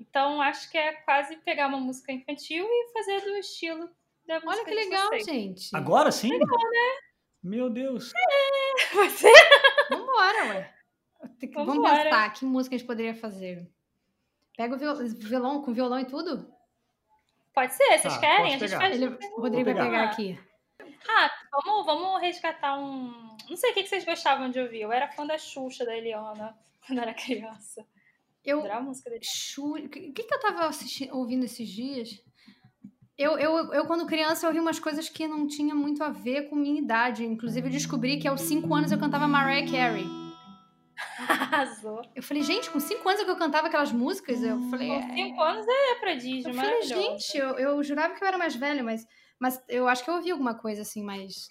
[0.00, 3.90] Então, acho que é quase pegar uma música infantil e fazer do estilo
[4.26, 5.74] da música Olha que legal, gente.
[5.74, 6.30] Agora sim?
[6.30, 6.98] Legal, né?
[7.42, 8.12] Meu Deus.
[8.14, 9.32] É, você...
[9.90, 10.74] Vambora, ué.
[11.54, 13.70] Vamos pensar, que música a gente poderia fazer?
[14.56, 16.50] Pega o violão, com violão e tudo?
[17.54, 18.54] Pode ser, vocês tá, querem?
[18.54, 18.94] A gente faz.
[18.94, 20.38] Ele, o Rodrigo vai pegar aqui.
[21.08, 21.30] Ah,
[21.64, 23.36] vamos, vamos resgatar um.
[23.48, 24.82] Não sei o que vocês gostavam de ouvir.
[24.82, 27.86] Eu era fã da Xuxa, da Eliana, quando era criança.
[28.46, 28.62] Eu.
[28.62, 29.86] dele.
[29.86, 30.70] O que, que eu tava
[31.12, 32.08] ouvindo esses dias?
[33.18, 36.48] Eu, eu, eu, quando criança, eu ouvi umas coisas que não tinha muito a ver
[36.48, 37.24] com minha idade.
[37.24, 40.06] Inclusive, eu descobri que aos 5 anos eu cantava Mariah Carey.
[41.18, 42.02] Arrasou.
[42.14, 44.42] Eu falei, gente, com 5 anos é que eu cantava aquelas músicas.
[44.42, 44.88] Eu falei.
[44.88, 45.50] Com 5 é...
[45.50, 49.06] anos é prodígio, eu falei, gente, eu, eu jurava que eu era mais velha, mas,
[49.40, 51.48] mas eu acho que eu ouvi alguma coisa assim mais,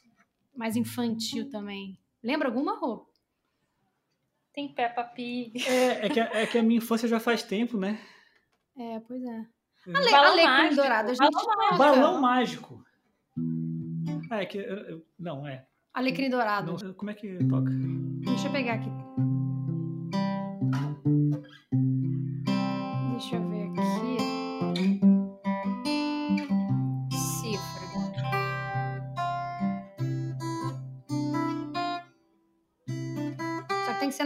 [0.55, 1.99] mais infantil também.
[2.23, 3.14] Lembra alguma roupa?
[4.55, 5.67] Tem Peppa Pig.
[5.67, 7.99] É, é, que, a, é que a minha infância já faz tempo, né?
[8.77, 9.27] É, pois é.
[9.27, 9.97] é.
[9.97, 10.75] Ale, Balão Alecrim mágico.
[10.75, 12.85] Dourado, a gente Balão, Balão mágico.
[14.31, 14.65] Ah, é que.
[15.19, 15.67] Não, é.
[15.93, 16.77] Alecrim Dourado.
[16.81, 17.69] Não, como é que toca?
[18.23, 18.89] Deixa eu pegar aqui.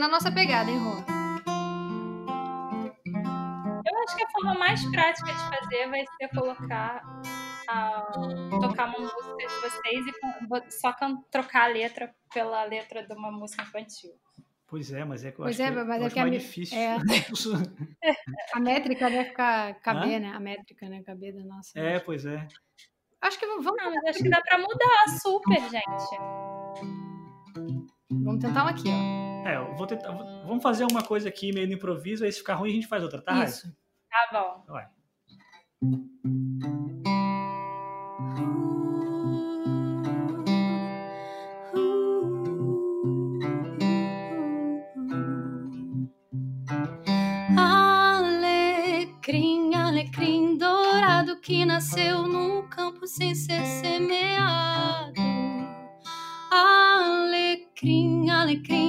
[0.10, 0.96] Nossa pegada, hein, Rô?
[3.86, 7.02] Eu acho que a forma mais prática de fazer vai ser colocar
[8.60, 10.96] tocar uma música de vocês e só
[11.30, 14.12] trocar a letra pela letra de uma música infantil.
[14.68, 16.38] Pois é, mas é que eu pois acho é, que, mas é que mais a,
[16.38, 16.78] difícil.
[16.78, 16.98] É,
[18.54, 20.20] a métrica vai ficar caber, Hã?
[20.20, 20.32] né?
[20.32, 21.02] A métrica, né?
[21.04, 21.80] Caber da nossa.
[21.80, 22.48] É, pois é.
[23.22, 23.66] Acho que vamos.
[23.66, 26.20] Não, mas acho que dá pra mudar, super, gente.
[28.12, 29.19] Vamos tentar uma aqui, ó.
[29.50, 30.12] É, eu vou tentar.
[30.12, 33.04] Vamos fazer uma coisa aqui meio no improviso, aí se ficar ruim a gente faz
[33.04, 33.44] outra, tá?
[33.44, 33.74] Isso.
[34.10, 34.64] Tá bom.
[34.68, 34.88] Vai.
[51.50, 55.20] que nasceu no campo sem ser semeado.
[56.52, 58.89] Alecrim, alecrim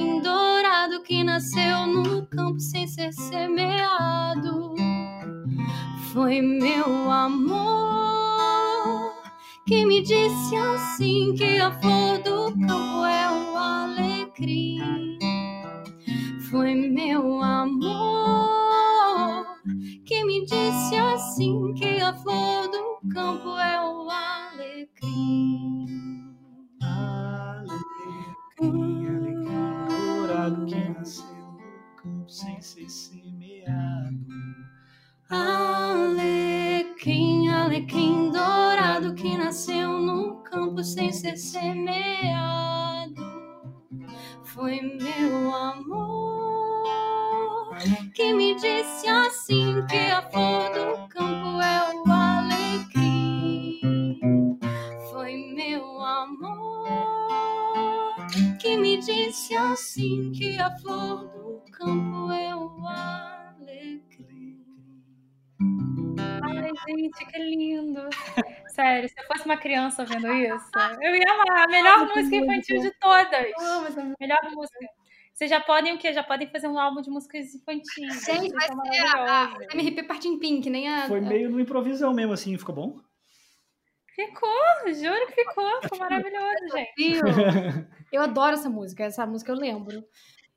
[1.41, 4.75] nasceu no campo sem ser semeado.
[6.13, 9.11] Foi meu amor
[9.65, 15.17] que me disse assim que a flor do campo é o alecrim.
[16.51, 19.47] Foi meu amor
[20.05, 26.20] que me disse assim que a flor do campo é o alecrim.
[32.41, 34.25] Sem ser semeado.
[35.29, 36.27] Alecrim,
[37.49, 43.21] alecrim dourado que nasceu no campo sem ser semeado.
[44.43, 46.81] Foi meu amor
[48.15, 53.79] que me disse assim que a flor do campo é o alecrim.
[55.11, 56.87] Foi meu amor
[58.59, 59.53] que me disse
[60.59, 61.40] a flor do
[61.81, 64.63] campo é o alecrim.
[66.43, 68.01] Ai, gente, que lindo.
[68.67, 70.71] Sério, se eu fosse uma criança ouvindo isso,
[71.01, 71.63] eu ia amar.
[71.63, 73.51] A melhor música infantil de todas.
[74.19, 74.77] Melhor música.
[75.33, 76.13] Vocês já podem o quê?
[76.13, 78.25] Já podem fazer um álbum de músicas infantis.
[78.25, 81.07] Gente, vai ser a, a MRP Partim Pink, nem a...
[81.07, 83.01] Foi meio no improvisão mesmo, assim, ficou bom?
[84.13, 85.81] Ficou, juro que ficou.
[85.81, 87.21] Ficou maravilhoso, gente.
[88.11, 90.03] Eu adoro essa música, essa música eu lembro.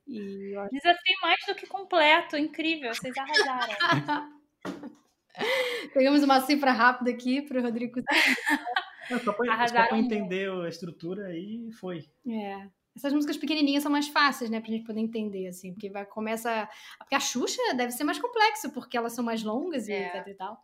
[0.06, 0.68] E eu...
[0.70, 4.32] Desafio mais do que completo, incrível, vocês arrasaram.
[5.92, 8.00] Pegamos uma cifra rápida aqui para o Rodrigo.
[9.24, 12.04] Só para entender a estrutura e foi.
[12.26, 12.68] É.
[12.96, 16.68] Essas músicas pequenininhas são mais fáceis, né, pra gente poder entender, assim, porque vai, começa...
[16.98, 20.06] Porque a Xuxa deve ser mais complexo, porque elas são mais longas e é.
[20.06, 20.56] etc e tal.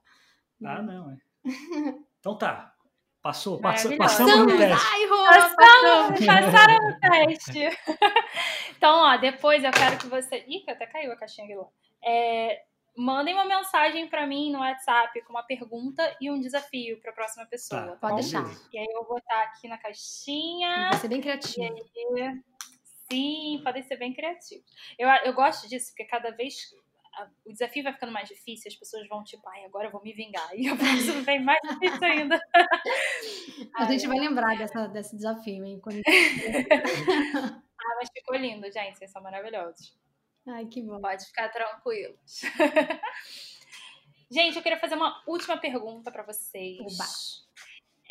[0.65, 1.19] Ah, não, é.
[2.21, 2.73] Então tá,
[3.23, 4.87] Passou, passou passamos no teste.
[4.93, 7.61] Ai, Rô, passamos, passaram no teste.
[8.77, 10.43] então, ó, depois eu quero que você.
[10.49, 11.67] Ih, até caiu a caixinha aqui lá.
[12.03, 12.63] É,
[12.97, 17.15] mandem uma mensagem para mim no WhatsApp com uma pergunta e um desafio para a
[17.15, 17.83] próxima pessoa.
[17.83, 18.45] Tá, tá pode deixar.
[18.73, 20.89] E aí eu vou botar aqui na caixinha.
[20.91, 21.75] Vai ser bem criativo.
[22.17, 22.41] Aí,
[23.11, 24.65] sim, podem ser bem criativos.
[24.99, 26.55] Eu, eu gosto disso, porque cada vez
[27.45, 30.13] o desafio vai ficando mais difícil, as pessoas vão tipo, ai, agora eu vou me
[30.13, 30.49] vingar.
[30.55, 32.41] E o próximo vem mais difícil ainda.
[33.77, 35.81] A gente vai lembrar dessa, desse desafio, hein?
[35.81, 36.01] Quando...
[36.07, 38.99] ah, mas ficou lindo, gente.
[38.99, 39.99] Vocês são maravilhosos.
[40.47, 41.01] Ai, que bom.
[41.01, 42.41] Pode ficar tranquilos.
[44.31, 46.79] gente, eu queria fazer uma última pergunta para vocês.
[46.81, 47.05] Oba.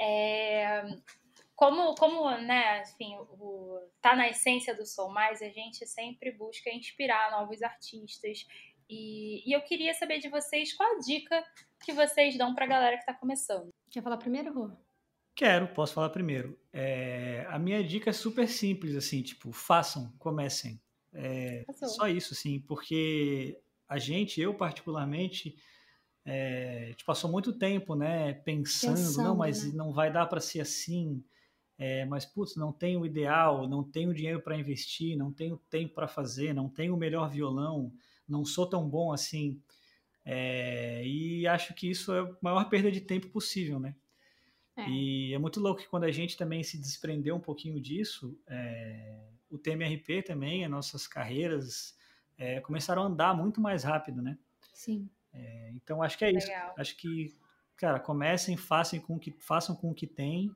[0.01, 0.83] É,
[1.55, 6.69] como, como né, enfim, o, tá na essência do Soul Mais, a gente sempre busca
[6.69, 8.45] inspirar novos artistas
[8.89, 11.43] e, e eu queria saber de vocês qual a dica
[11.83, 13.69] que vocês dão para a galera que está começando.
[13.91, 14.71] Quer falar primeiro, Rô?
[15.35, 16.59] Quero, posso falar primeiro.
[16.73, 20.81] É, a minha dica é super simples, assim, tipo, façam, comecem.
[21.13, 25.55] É, só isso, assim, porque a gente, eu particularmente,
[26.25, 29.71] é, a gente passou muito tempo, né, pensando, pensando não, mas né?
[29.73, 31.23] não vai dar para ser assim.
[31.77, 35.95] É, mas putz, não tenho o ideal, não tenho dinheiro para investir, não tenho tempo
[35.95, 37.93] para fazer, não tenho o melhor violão,
[38.29, 39.61] não sou tão bom assim.
[40.23, 43.95] É, e acho que isso é a maior perda de tempo possível, né?
[44.75, 44.89] É.
[44.89, 49.27] E é muito louco que quando a gente também se desprendeu um pouquinho disso, é,
[49.49, 51.97] o TMRP também, as nossas carreiras
[52.37, 54.37] é, começaram a andar muito mais rápido, né?
[54.73, 55.09] Sim.
[55.33, 56.47] É, então acho que é isso.
[56.47, 56.73] Legal.
[56.77, 57.35] Acho que,
[57.75, 60.55] cara, comecem, façam com que façam com o que tem.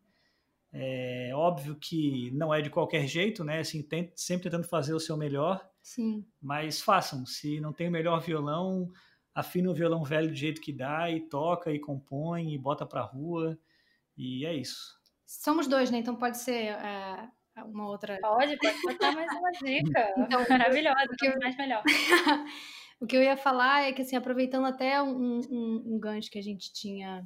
[0.75, 3.59] É óbvio que não é de qualquer jeito, né?
[3.59, 5.63] Assim, tem, sempre tentando fazer o seu melhor.
[5.83, 6.25] Sim.
[6.41, 7.25] Mas façam.
[7.27, 8.91] Se não tem o melhor violão,
[9.35, 13.01] afina o violão velho do jeito que dá e toca e compõe e bota pra
[13.01, 13.55] rua.
[14.17, 14.99] E é isso.
[15.27, 15.99] Somos dois, né?
[15.99, 17.29] Então pode ser é,
[17.65, 18.17] uma outra.
[18.19, 20.13] Pode, pode botar mais uma dica.
[20.17, 21.39] Então, Maravilhosa, o que eu...
[21.39, 21.83] mais melhor.
[22.99, 26.39] o que eu ia falar é que, assim, aproveitando até um, um, um gancho que
[26.39, 27.23] a gente tinha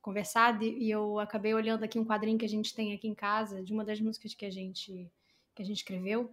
[0.00, 3.62] conversado e eu acabei olhando aqui um quadrinho que a gente tem aqui em casa
[3.62, 5.10] de uma das músicas que a gente
[5.54, 6.32] que a gente escreveu.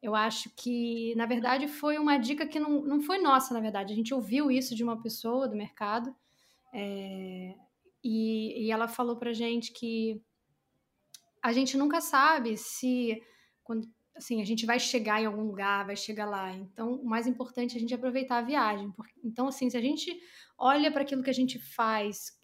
[0.00, 3.92] Eu acho que, na verdade, foi uma dica que não, não foi nossa, na verdade.
[3.92, 6.14] A gente ouviu isso de uma pessoa do mercado
[6.72, 7.54] é,
[8.02, 10.22] e, e ela falou pra gente que
[11.42, 13.20] a gente nunca sabe se
[13.62, 16.52] quando assim a gente vai chegar em algum lugar, vai chegar lá.
[16.52, 18.92] Então, o mais importante é a gente aproveitar a viagem.
[19.24, 20.18] Então, assim, se a gente
[20.56, 22.38] olha para aquilo que a gente faz,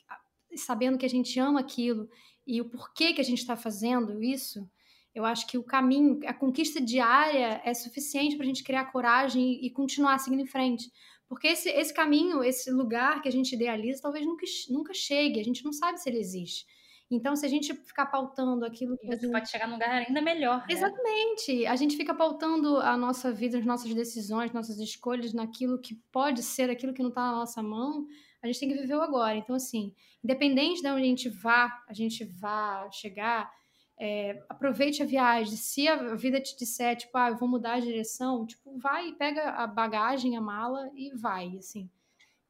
[0.57, 2.09] sabendo que a gente ama aquilo
[2.47, 4.69] e o porquê que a gente está fazendo isso,
[5.15, 9.65] eu acho que o caminho, a conquista diária é suficiente para a gente criar coragem
[9.65, 10.91] e, continuar seguindo em frente.
[11.29, 15.43] Porque esse, esse caminho, esse lugar que a gente idealiza, talvez nunca, nunca chegue, a
[15.43, 16.67] gente não sabe se ele existe.
[17.11, 19.07] Então, se a gente ficar pautando aquilo que.
[19.07, 19.33] Você gente...
[19.33, 20.59] pode chegar num lugar ainda melhor.
[20.59, 20.67] Né?
[20.71, 21.65] Exatamente.
[21.67, 26.43] A gente fica pautando a nossa vida, as nossas decisões, nossas escolhas naquilo que pode
[26.43, 28.07] ser, aquilo que não está na nossa mão
[28.47, 29.37] a gente tem que viver o agora.
[29.37, 33.53] Então, assim, independente de onde a gente vá, a gente vá chegar,
[33.99, 35.57] é, aproveite a viagem.
[35.57, 39.51] Se a vida te disser, tipo, ah, eu vou mudar a direção, tipo, vai, pega
[39.51, 41.91] a bagagem, a mala e vai, assim.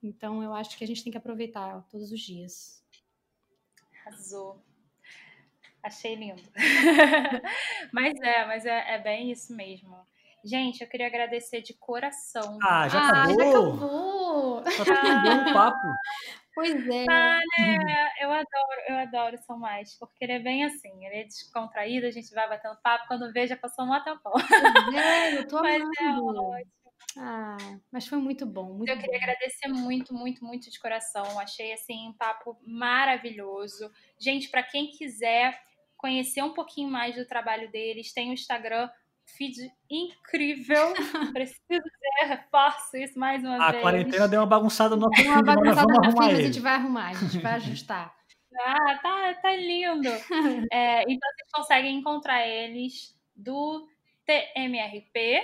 [0.02, 2.84] Então, eu acho que a gente tem que aproveitar todos os dias.
[4.06, 4.62] Arrasou.
[5.82, 6.42] Achei lindo.
[7.92, 9.96] mas é, mas é, é bem isso mesmo.
[10.46, 12.58] Gente, eu queria agradecer de coração.
[12.62, 13.34] Ah, já ah, acabou?
[13.36, 14.62] Já acabou.
[14.62, 15.88] Tá tão bom o papo.
[16.54, 17.04] Pois é.
[17.10, 18.10] Ah, né?
[18.20, 22.10] Eu adoro, eu adoro São Mais, porque ele é bem assim, ele é descontraído, a
[22.12, 24.32] gente vai batendo papo, quando vê já passou um tempão.
[24.94, 26.38] É, eu tô mas amando.
[26.38, 26.76] É ótimo.
[27.18, 27.56] Ah,
[27.90, 28.72] mas foi muito bom.
[28.74, 29.24] Muito eu queria bom.
[29.24, 31.40] agradecer muito, muito, muito de coração.
[31.40, 33.90] Achei assim um papo maravilhoso.
[34.16, 35.60] Gente, para quem quiser
[35.96, 38.88] conhecer um pouquinho mais do trabalho deles, tem o Instagram
[39.26, 40.94] feed incrível.
[41.32, 43.78] Preciso dizer, reforço isso mais uma a vez.
[43.78, 47.08] A quarentena deu uma bagunçada no Deu uma bagunçada no feed, a gente vai arrumar,
[47.08, 48.14] a gente vai ajustar.
[48.58, 50.08] Ah, tá, tá lindo.
[50.72, 53.86] é, então vocês conseguem encontrar eles do
[54.24, 55.42] TMRP.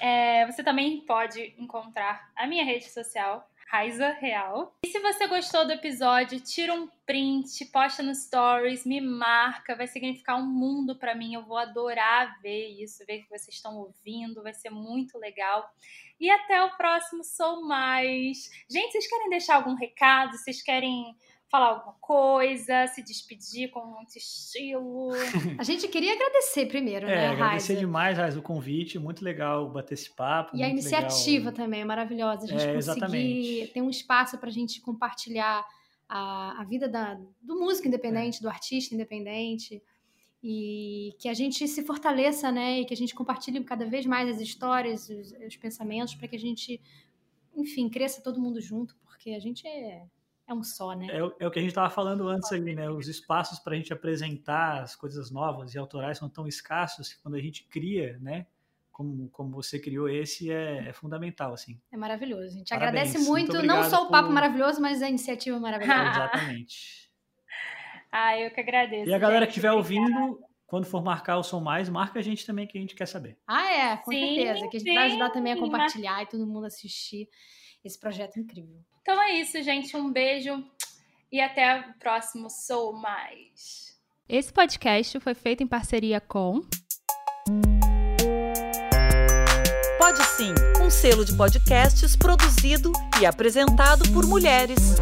[0.00, 4.76] É, você também pode encontrar a minha rede social, Raiza Real.
[4.84, 9.86] E se você gostou do episódio, tira um print, posta no stories, me marca, vai
[9.86, 11.34] significar um mundo para mim.
[11.34, 15.68] Eu vou adorar ver isso, ver que vocês estão ouvindo, vai ser muito legal.
[16.20, 18.50] E até o próximo Sou Mais.
[18.70, 20.36] Gente, vocês querem deixar algum recado?
[20.36, 21.16] Vocês querem
[21.54, 25.10] falar alguma coisa, se despedir com muito estilo.
[25.56, 29.94] A gente queria agradecer primeiro, é, né, agradecer demais, Raiza, o convite, muito legal bater
[29.94, 30.56] esse papo.
[30.56, 31.64] E a iniciativa legal.
[31.64, 33.70] também é maravilhosa, a gente é, conseguir exatamente.
[33.72, 35.64] ter um espaço para a gente compartilhar
[36.08, 38.42] a, a vida da, do músico independente, é.
[38.42, 39.80] do artista independente,
[40.42, 44.28] e que a gente se fortaleça, né, e que a gente compartilhe cada vez mais
[44.28, 46.80] as histórias, os, os pensamentos, para que a gente,
[47.54, 50.02] enfim, cresça todo mundo junto, porque a gente é
[50.46, 51.06] é um só, né?
[51.10, 52.90] É, é o que a gente estava falando antes ali, né?
[52.90, 57.22] Os espaços para a gente apresentar as coisas novas e autorais são tão escassos que
[57.22, 58.46] quando a gente cria, né?
[58.92, 61.80] Como, como você criou esse, é, é fundamental, assim.
[61.90, 62.54] É maravilhoso.
[62.54, 63.08] A gente Parabéns.
[63.08, 64.34] agradece muito, muito não só o papo por...
[64.34, 66.10] maravilhoso, mas a iniciativa maravilhosa.
[66.10, 67.10] Exatamente.
[68.12, 69.10] ah, eu que agradeço.
[69.10, 72.46] E a galera que estiver ouvindo, quando for marcar o Som Mais, marca a gente
[72.46, 73.36] também, que a gente quer saber.
[73.48, 74.68] Ah, é, com sim, certeza.
[74.68, 77.28] Que a gente sim, vai ajudar também a compartilhar e todo mundo assistir
[77.84, 78.80] esse projeto incrível.
[79.02, 79.96] Então é isso, gente.
[79.96, 80.64] Um beijo
[81.30, 83.94] e até o próximo Sou Mais.
[84.28, 86.62] Esse podcast foi feito em parceria com.
[89.98, 94.96] Pode sim, um selo de podcasts produzido e apresentado por mulheres.